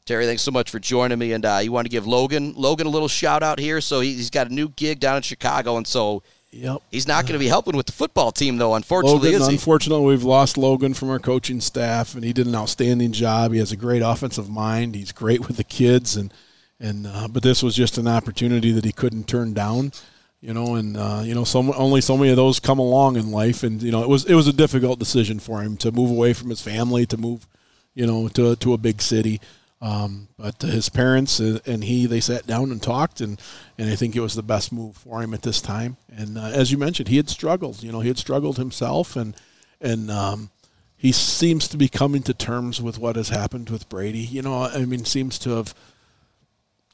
Terry, 0.05 0.27
thanks 0.27 0.43
so 0.43 0.51
much 0.51 0.69
for 0.71 0.81
joining 0.81 1.19
me. 1.19 1.33
And 1.33 1.47
uh, 1.47 1.61
you 1.63 1.71
want 1.73 1.85
to 1.85 1.91
give 1.91 2.07
Logan 2.07 2.55
Logan 2.57 2.87
a 2.87 2.91
little 2.91 3.07
shout 3.09 3.43
out 3.43 3.59
here. 3.61 3.81
So 3.81 4.01
he- 4.01 4.15
he's 4.15 4.31
got 4.31 4.51
a 4.51 4.53
new 4.53 4.69
gig 4.71 4.99
down 5.01 5.17
in 5.17 5.23
Chicago, 5.23 5.77
and 5.77 5.87
so 5.87 6.23
Yep. 6.53 6.83
he's 6.91 7.07
not 7.07 7.27
going 7.27 7.35
to 7.35 7.39
be 7.39 7.47
helping 7.47 7.77
with 7.77 7.87
the 7.87 7.93
football 7.93 8.33
team, 8.33 8.57
though. 8.57 8.75
Unfortunately, 8.75 9.29
Logan, 9.31 9.43
is 9.43 9.47
he? 9.47 9.55
unfortunately, 9.55 10.05
we've 10.07 10.25
lost 10.25 10.59
Logan 10.59 10.95
from 10.95 11.09
our 11.11 11.21
coaching 11.21 11.61
staff, 11.61 12.17
and 12.17 12.25
he 12.25 12.33
did 12.33 12.49
an 12.49 12.57
outstanding 12.57 13.13
job. 13.13 13.53
He 13.53 13.61
has 13.61 13.71
a 13.71 13.77
great 13.77 14.03
offensive 14.03 14.49
mind. 14.51 14.97
He's 14.97 15.13
great 15.13 15.47
with 15.47 15.57
the 15.57 15.63
kids, 15.65 16.17
and 16.17 16.35
and 16.81 17.07
uh, 17.07 17.29
but 17.29 17.43
this 17.43 17.63
was 17.63 17.77
just 17.77 17.99
an 17.99 18.09
opportunity 18.09 18.73
that 18.73 18.85
he 18.85 18.93
couldn't 18.93 19.29
turn 19.29 19.53
down, 19.53 19.93
you 20.41 20.55
know. 20.55 20.75
And 20.75 20.97
uh, 20.97 21.23
you 21.25 21.35
know, 21.35 21.45
some 21.45 21.73
only 21.77 22.01
so 22.01 22.17
many 22.17 22.31
of 22.31 22.37
those 22.37 22.59
come 22.59 22.79
along 22.79 23.17
in 23.17 23.31
life, 23.31 23.63
and 23.63 23.83
you 23.83 23.93
know, 23.93 24.03
it 24.03 24.09
was 24.09 24.25
it 24.25 24.35
was 24.35 24.49
a 24.49 24.53
difficult 24.53 24.99
decision 24.99 25.39
for 25.39 25.63
him 25.63 25.77
to 25.79 25.93
move 25.93 26.11
away 26.11 26.33
from 26.33 26.49
his 26.51 26.63
family, 26.63 27.07
to 27.07 27.17
move, 27.17 27.47
you 27.95 28.07
know, 28.07 28.29
to 28.29 28.57
to 28.57 28.73
a 28.73 28.79
big 28.79 29.03
city. 29.03 29.41
Um, 29.83 30.29
but 30.37 30.61
his 30.61 30.91
parents 30.91 31.41
and 31.41 31.83
he, 31.83 32.05
they 32.05 32.21
sat 32.21 32.47
down 32.47 32.71
and 32.71 32.83
talked, 32.83 33.23
and, 33.23 33.41
and 33.79 33.89
I 33.89 33.97
think 33.97 34.15
it 34.15 34.21
was 34.21 34.35
the 34.35 34.43
best 34.43 34.73
move 34.73 34.95
for 34.95 35.23
him 35.23 35.33
at 35.33 35.41
this 35.41 35.63
time. 35.63 35.97
And 36.15 36.37
uh, 36.37 36.51
as 36.53 36.71
you 36.71 36.77
mentioned, 36.77 37.09
he 37.09 37.17
had 37.17 37.31
struggled. 37.31 37.83
You 37.83 37.91
know, 37.91 38.01
he 38.01 38.09
had 38.09 38.19
struggled 38.19 38.59
himself, 38.59 39.17
and 39.17 39.35
and 39.81 40.11
um, 40.11 40.51
he 40.97 41.13
seems 41.13 41.67
to 41.69 41.79
be 41.79 41.89
coming 41.89 42.23
to 42.25 42.35
terms 42.35 42.83
with 42.83 42.99
what 42.99 43.17
has 43.17 43.31
happened 43.31 43.71
with 43.71 43.89
Brady. 43.89 44.19
You 44.19 44.43
know, 44.43 44.65
I 44.65 44.85
mean, 44.85 45.05
seems 45.05 45.39
to 45.41 45.51
have. 45.51 45.75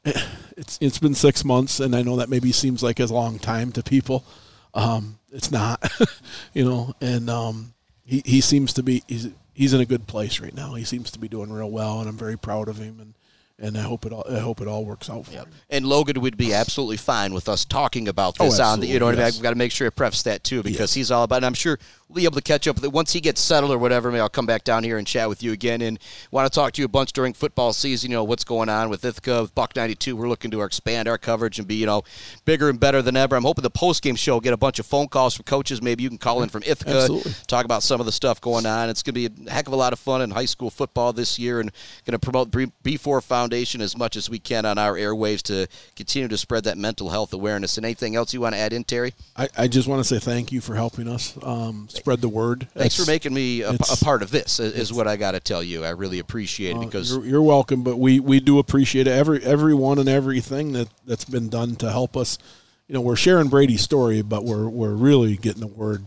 It's 0.59 0.79
it's 0.81 0.97
been 0.97 1.13
six 1.13 1.45
months, 1.45 1.79
and 1.79 1.95
I 1.95 2.01
know 2.01 2.15
that 2.15 2.29
maybe 2.29 2.51
seems 2.51 2.81
like 2.81 2.99
a 2.99 3.05
long 3.05 3.37
time 3.37 3.71
to 3.73 3.83
people. 3.83 4.25
Um, 4.73 5.19
it's 5.31 5.51
not, 5.51 5.87
you 6.53 6.65
know, 6.65 6.95
and 6.99 7.29
um, 7.29 7.75
he 8.03 8.23
he 8.25 8.41
seems 8.41 8.73
to 8.73 8.81
be 8.81 9.03
he's 9.07 9.29
he's 9.53 9.75
in 9.75 9.81
a 9.81 9.85
good 9.85 10.07
place 10.07 10.39
right 10.39 10.55
now. 10.55 10.73
He 10.73 10.83
seems 10.83 11.11
to 11.11 11.19
be 11.19 11.27
doing 11.27 11.51
real 11.51 11.69
well, 11.69 11.99
and 11.99 12.09
I'm 12.09 12.17
very 12.17 12.39
proud 12.39 12.69
of 12.69 12.79
him, 12.79 12.99
and 12.99 13.13
and 13.59 13.77
I 13.77 13.81
hope 13.81 14.05
it 14.05 14.13
all 14.13 14.25
I 14.29 14.39
hope 14.39 14.61
it 14.61 14.67
all 14.67 14.85
works 14.85 15.09
out 15.09 15.25
for 15.25 15.31
Yep. 15.33 15.45
him. 15.45 15.51
And 15.69 15.85
Logan 15.87 16.21
would 16.21 16.37
be 16.37 16.53
absolutely 16.53 16.97
fine 16.97 17.33
with 17.33 17.49
us 17.49 17.65
talking 17.65 18.07
about 18.07 18.35
Oh, 18.39 18.45
this 18.45 18.59
on 18.59 18.79
the. 18.79 18.87
You 18.87 18.99
know 18.99 19.05
what 19.05 19.15
I 19.15 19.17
mean? 19.17 19.25
I've 19.27 19.41
got 19.41 19.49
to 19.49 19.55
make 19.55 19.71
sure 19.71 19.87
I 19.87 19.89
preface 19.89 20.21
that 20.23 20.43
too 20.43 20.61
because 20.63 20.79
Yes. 20.79 20.93
he's 20.93 21.11
all 21.11 21.23
about. 21.23 21.37
And 21.37 21.45
I'm 21.45 21.53
sure 21.53 21.79
we'll 22.07 22.15
be 22.17 22.23
able 22.25 22.35
to 22.35 22.41
catch 22.41 22.67
up 22.67 22.75
with 22.75 22.85
it 22.85 22.91
once 22.91 23.11
he 23.13 23.19
gets 23.19 23.41
settled 23.41 23.71
or 23.71 23.77
whatever. 23.77 24.09
Maybe 24.11 24.21
I'll 24.21 24.29
come 24.29 24.45
back 24.45 24.63
down 24.63 24.83
here 24.83 24.97
and 24.97 25.05
chat 25.07 25.27
with 25.27 25.41
you 25.43 25.51
again 25.51 25.81
and 25.81 25.99
want 26.31 26.51
to 26.51 26.55
talk 26.55 26.73
to 26.73 26.81
you 26.81 26.85
a 26.85 26.89
bunch 26.89 27.11
during 27.13 27.33
football 27.33 27.73
season. 27.73 28.11
You 28.11 28.17
know 28.17 28.23
what's 28.23 28.43
going 28.43 28.69
on 28.69 28.89
with 28.89 29.03
Ithaca, 29.03 29.41
with 29.41 29.55
Buck 29.55 29.75
92. 29.75 30.15
We're 30.15 30.29
looking 30.29 30.51
to 30.51 30.61
expand 30.61 31.07
our 31.07 31.17
coverage 31.17 31.57
and 31.59 31.67
be 31.67 31.75
you 31.75 31.85
know 31.85 32.03
bigger 32.45 32.69
and 32.69 32.79
better 32.79 33.01
than 33.01 33.17
ever. 33.17 33.35
I'm 33.35 33.43
hoping 33.43 33.63
the 33.63 33.69
post 33.69 34.03
game 34.03 34.15
show 34.15 34.33
will 34.33 34.41
get 34.41 34.53
a 34.53 34.57
bunch 34.57 34.79
of 34.79 34.85
phone 34.85 35.07
calls 35.07 35.33
from 35.35 35.43
coaches. 35.45 35.81
Maybe 35.81 36.03
you 36.03 36.09
can 36.09 36.17
call 36.19 36.43
in 36.43 36.49
from 36.49 36.63
Ithaca, 36.65 36.91
Absolutely. 37.01 37.33
talk 37.47 37.65
about 37.65 37.81
some 37.83 37.99
of 37.99 38.05
the 38.05 38.11
stuff 38.11 38.39
going 38.39 38.65
on. 38.65 38.89
It's 38.89 39.01
going 39.03 39.15
to 39.15 39.29
be 39.29 39.47
a 39.47 39.51
heck 39.51 39.67
of 39.67 39.73
a 39.73 39.77
lot 39.77 39.93
of 39.93 39.99
fun 39.99 40.21
in 40.21 40.29
high 40.31 40.45
school 40.45 40.69
football 40.69 41.11
this 41.11 41.37
year, 41.39 41.59
and 41.59 41.71
going 42.05 42.13
to 42.13 42.19
promote 42.19 42.51
B- 42.51 42.71
B4 42.97 43.21
Foundation 43.47 43.79
as 43.79 43.95
much 43.95 44.17
as 44.17 44.29
we 44.29 44.39
can 44.39 44.65
on 44.65 44.77
our 44.77 44.95
airwaves 44.95 45.41
to 45.43 45.67
continue 45.95 46.27
to 46.27 46.37
spread 46.37 46.65
that 46.65 46.77
mental 46.77 47.11
health 47.11 47.31
awareness. 47.31 47.77
And 47.77 47.85
anything 47.85 48.17
else 48.17 48.33
you 48.33 48.41
want 48.41 48.55
to 48.55 48.59
add 48.59 48.73
in, 48.73 48.83
Terry? 48.83 49.13
I, 49.37 49.47
I 49.57 49.67
just 49.69 49.87
want 49.87 50.01
to 50.01 50.03
say 50.03 50.19
thank 50.19 50.51
you 50.51 50.59
for 50.59 50.75
helping 50.75 51.07
us 51.07 51.37
um, 51.43 51.87
spread 51.89 52.19
the 52.19 52.27
word. 52.27 52.67
Thanks 52.73 52.97
for 52.97 53.09
making 53.09 53.33
me 53.33 53.61
a, 53.61 53.69
a 53.69 53.97
part 54.03 54.21
of 54.21 54.31
this. 54.31 54.59
Is, 54.59 54.91
what 54.91 55.07
I 55.07 55.15
got 55.15 55.31
to 55.31 55.39
tell 55.39 55.63
you. 55.63 55.85
I 55.85 55.91
really 55.91 56.19
appreciate 56.19 56.71
it 56.71 56.75
Uh, 56.75 56.85
because 56.85 57.09
you're, 57.09 57.25
you're 57.25 57.41
welcome, 57.41 57.83
but 57.83 57.97
we, 57.97 58.19
we 58.19 58.41
do 58.41 58.59
appreciate 58.59 59.07
every 59.07 59.41
everyone 59.43 59.97
and 59.97 60.09
everything 60.09 60.73
that 60.73 60.89
that's 61.05 61.23
been 61.23 61.47
done 61.47 61.77
to 61.77 61.89
help 61.89 62.17
us. 62.17 62.37
You 62.89 62.95
know, 62.95 63.01
we're 63.01 63.15
sharing 63.15 63.47
Brady's 63.47 63.81
story, 63.81 64.21
but 64.23 64.43
we're 64.43 64.67
we're 64.67 64.93
really 64.93 65.37
getting 65.37 65.61
the 65.61 65.67
word. 65.67 66.03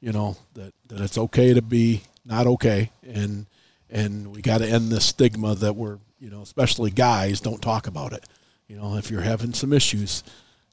You 0.00 0.12
know 0.12 0.36
that 0.54 0.72
that 0.86 1.00
it's 1.00 1.18
okay 1.18 1.52
to 1.52 1.62
be 1.62 2.02
not 2.24 2.46
okay, 2.46 2.90
and 3.02 3.46
and 3.90 4.28
we 4.34 4.42
got 4.42 4.58
to 4.58 4.68
end 4.68 4.90
this 4.90 5.04
stigma 5.06 5.54
that 5.56 5.74
we're 5.76 5.98
you 6.18 6.30
know, 6.30 6.40
especially 6.40 6.90
guys, 6.90 7.40
don't 7.40 7.60
talk 7.60 7.86
about 7.86 8.12
it. 8.14 8.24
You 8.68 8.76
know, 8.76 8.96
if 8.96 9.10
you're 9.10 9.20
having 9.20 9.52
some 9.52 9.72
issues, 9.72 10.24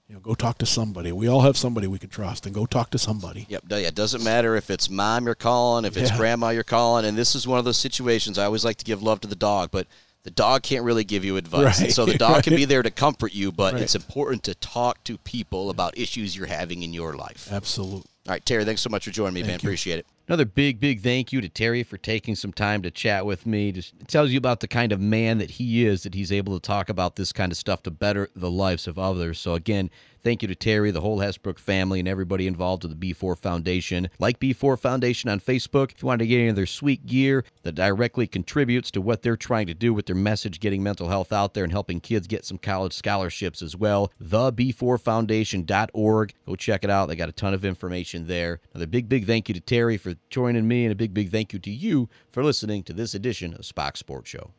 you 0.08 0.16
know, 0.16 0.22
go 0.22 0.36
talk 0.36 0.58
to 0.60 0.66
somebody. 0.66 1.12
We 1.12 1.28
all 1.28 1.42
have 1.42 1.58
somebody 1.58 1.86
we 1.88 2.00
can 2.00 2.10
trust, 2.10 2.46
and 2.46 2.56
go 2.56 2.66
talk 2.66 2.92
to 2.92 2.98
somebody. 2.98 3.46
Yep. 3.50 3.64
Yeah, 3.70 3.78
it 3.80 3.94
doesn't 3.96 4.24
matter 4.24 4.56
if 4.56 4.70
it's 4.70 4.90
mom 4.90 5.26
you're 5.26 5.36
calling, 5.36 5.84
if 5.86 5.98
it's 5.98 6.12
Yeah. 6.12 6.18
grandma 6.18 6.50
you're 6.50 6.64
calling, 6.64 7.04
and 7.06 7.18
this 7.18 7.36
is 7.36 7.46
one 7.46 7.60
of 7.60 7.66
those 7.66 7.78
situations. 7.78 8.38
I 8.38 8.46
always 8.46 8.64
like 8.64 8.78
to 8.78 8.86
give 8.86 9.04
love 9.04 9.20
to 9.22 9.28
the 9.28 9.36
dog, 9.36 9.70
but 9.72 9.86
the 10.24 10.32
dog 10.32 10.64
can't 10.64 10.86
really 10.86 11.04
give 11.04 11.26
you 11.26 11.36
advice. 11.36 11.82
Right, 11.82 11.92
so 11.92 12.06
the 12.06 12.18
dog 12.18 12.44
can 12.44 12.56
be 12.56 12.64
there 12.66 12.82
to 12.84 12.90
comfort 12.92 13.34
you, 13.34 13.52
but 13.52 13.74
Right. 13.74 13.84
it's 13.84 13.96
important 13.96 14.44
to 14.44 14.56
talk 14.56 15.04
to 15.04 15.18
people 15.18 15.70
about 15.70 15.98
issues 15.98 16.38
you're 16.38 16.48
having 16.48 16.84
in 16.84 16.94
your 16.94 17.14
life. 17.16 17.50
Absolutely. 17.52 18.10
All 18.26 18.32
right, 18.32 18.46
Terry, 18.46 18.64
thanks 18.64 18.82
so 18.82 18.90
much 18.90 19.04
for 19.04 19.12
joining 19.12 19.34
me, 19.34 19.42
man. 19.42 19.52
You. 19.52 19.56
Appreciate 19.58 20.00
it. 20.00 20.06
Another 20.30 20.46
big, 20.46 20.80
big 20.80 21.02
thank 21.02 21.34
you 21.34 21.42
to 21.42 21.50
Terry 21.50 21.84
for 21.84 21.98
taking 21.98 22.36
some 22.36 22.54
time 22.54 22.82
to 22.84 22.90
chat 22.90 23.26
with 23.26 23.46
me. 23.46 23.74
Just 23.74 23.94
it 24.00 24.08
tells 24.08 24.32
you 24.32 24.38
about 24.38 24.62
the 24.62 24.68
kind 24.70 24.94
of 24.94 25.02
man 25.02 25.40
that 25.40 25.52
he 25.52 25.86
is, 25.86 26.04
that 26.04 26.14
he's 26.14 26.32
able 26.32 26.58
to 26.58 26.66
talk 26.66 26.88
about 26.88 27.18
this 27.18 27.34
kind 27.34 27.52
of 27.52 27.58
stuff 27.58 27.84
to 27.84 27.92
better 27.92 28.30
the 28.34 28.50
lives 28.50 28.88
of 28.88 28.98
others. 28.98 29.40
So, 29.40 29.56
again, 29.56 29.90
thank 30.24 30.42
you 30.42 30.48
to 30.48 30.56
Terry, 30.56 30.92
the 30.92 31.02
whole 31.02 31.20
Hessbrook 31.20 31.60
family, 31.60 32.00
and 32.00 32.08
everybody 32.08 32.48
involved 32.48 32.84
with 32.84 33.00
the 33.00 33.14
B4 33.14 33.38
Foundation. 33.38 34.10
Like 34.20 34.40
B4 34.40 34.80
Foundation 34.80 35.30
on 35.30 35.40
Facebook 35.40 35.92
if 35.92 36.02
you 36.02 36.08
want 36.08 36.20
to 36.20 36.28
get 36.28 36.40
any 36.40 36.48
of 36.48 36.56
their 36.56 36.66
sweet 36.66 37.06
gear 37.06 37.44
that 37.64 37.76
directly 37.76 38.28
contributes 38.28 38.92
to 38.92 39.02
what 39.02 39.22
they're 39.22 39.38
trying 39.38 39.68
to 39.68 39.74
do 39.74 39.94
with 39.94 40.06
their 40.06 40.16
message, 40.16 40.60
getting 40.60 40.82
mental 40.82 41.10
health 41.10 41.34
out 41.34 41.54
there 41.54 41.64
and 41.64 41.74
helping 41.74 42.00
kids 42.00 42.28
get 42.28 42.46
some 42.46 42.58
college 42.58 42.94
scholarships 42.94 43.62
as 43.62 43.76
well. 43.76 44.12
TheB4Foundation.org. 44.24 46.34
Go 46.46 46.56
check 46.56 46.84
it 46.84 46.90
out. 46.90 47.08
They 47.08 47.16
got 47.16 47.30
a 47.30 47.34
ton 47.34 47.54
of 47.54 47.66
information 47.66 48.28
there. 48.28 48.60
Another 48.74 48.88
big, 48.88 49.10
big 49.10 49.28
thank 49.28 49.50
you 49.50 49.54
to 49.54 49.62
Terry 49.62 49.98
for 49.98 50.16
joining 50.30 50.68
me, 50.68 50.86
and 50.86 50.92
a 50.92 50.96
big, 50.96 51.14
big 51.14 51.32
thank 51.32 51.54
you 51.54 51.60
to 51.60 51.72
you 51.72 52.10
for 52.32 52.44
listening 52.44 52.84
to 52.84 52.94
this 52.94 53.14
edition 53.14 53.54
of 53.54 53.66
Spach 53.66 53.98
Sports 53.98 54.30
Show. 54.30 54.52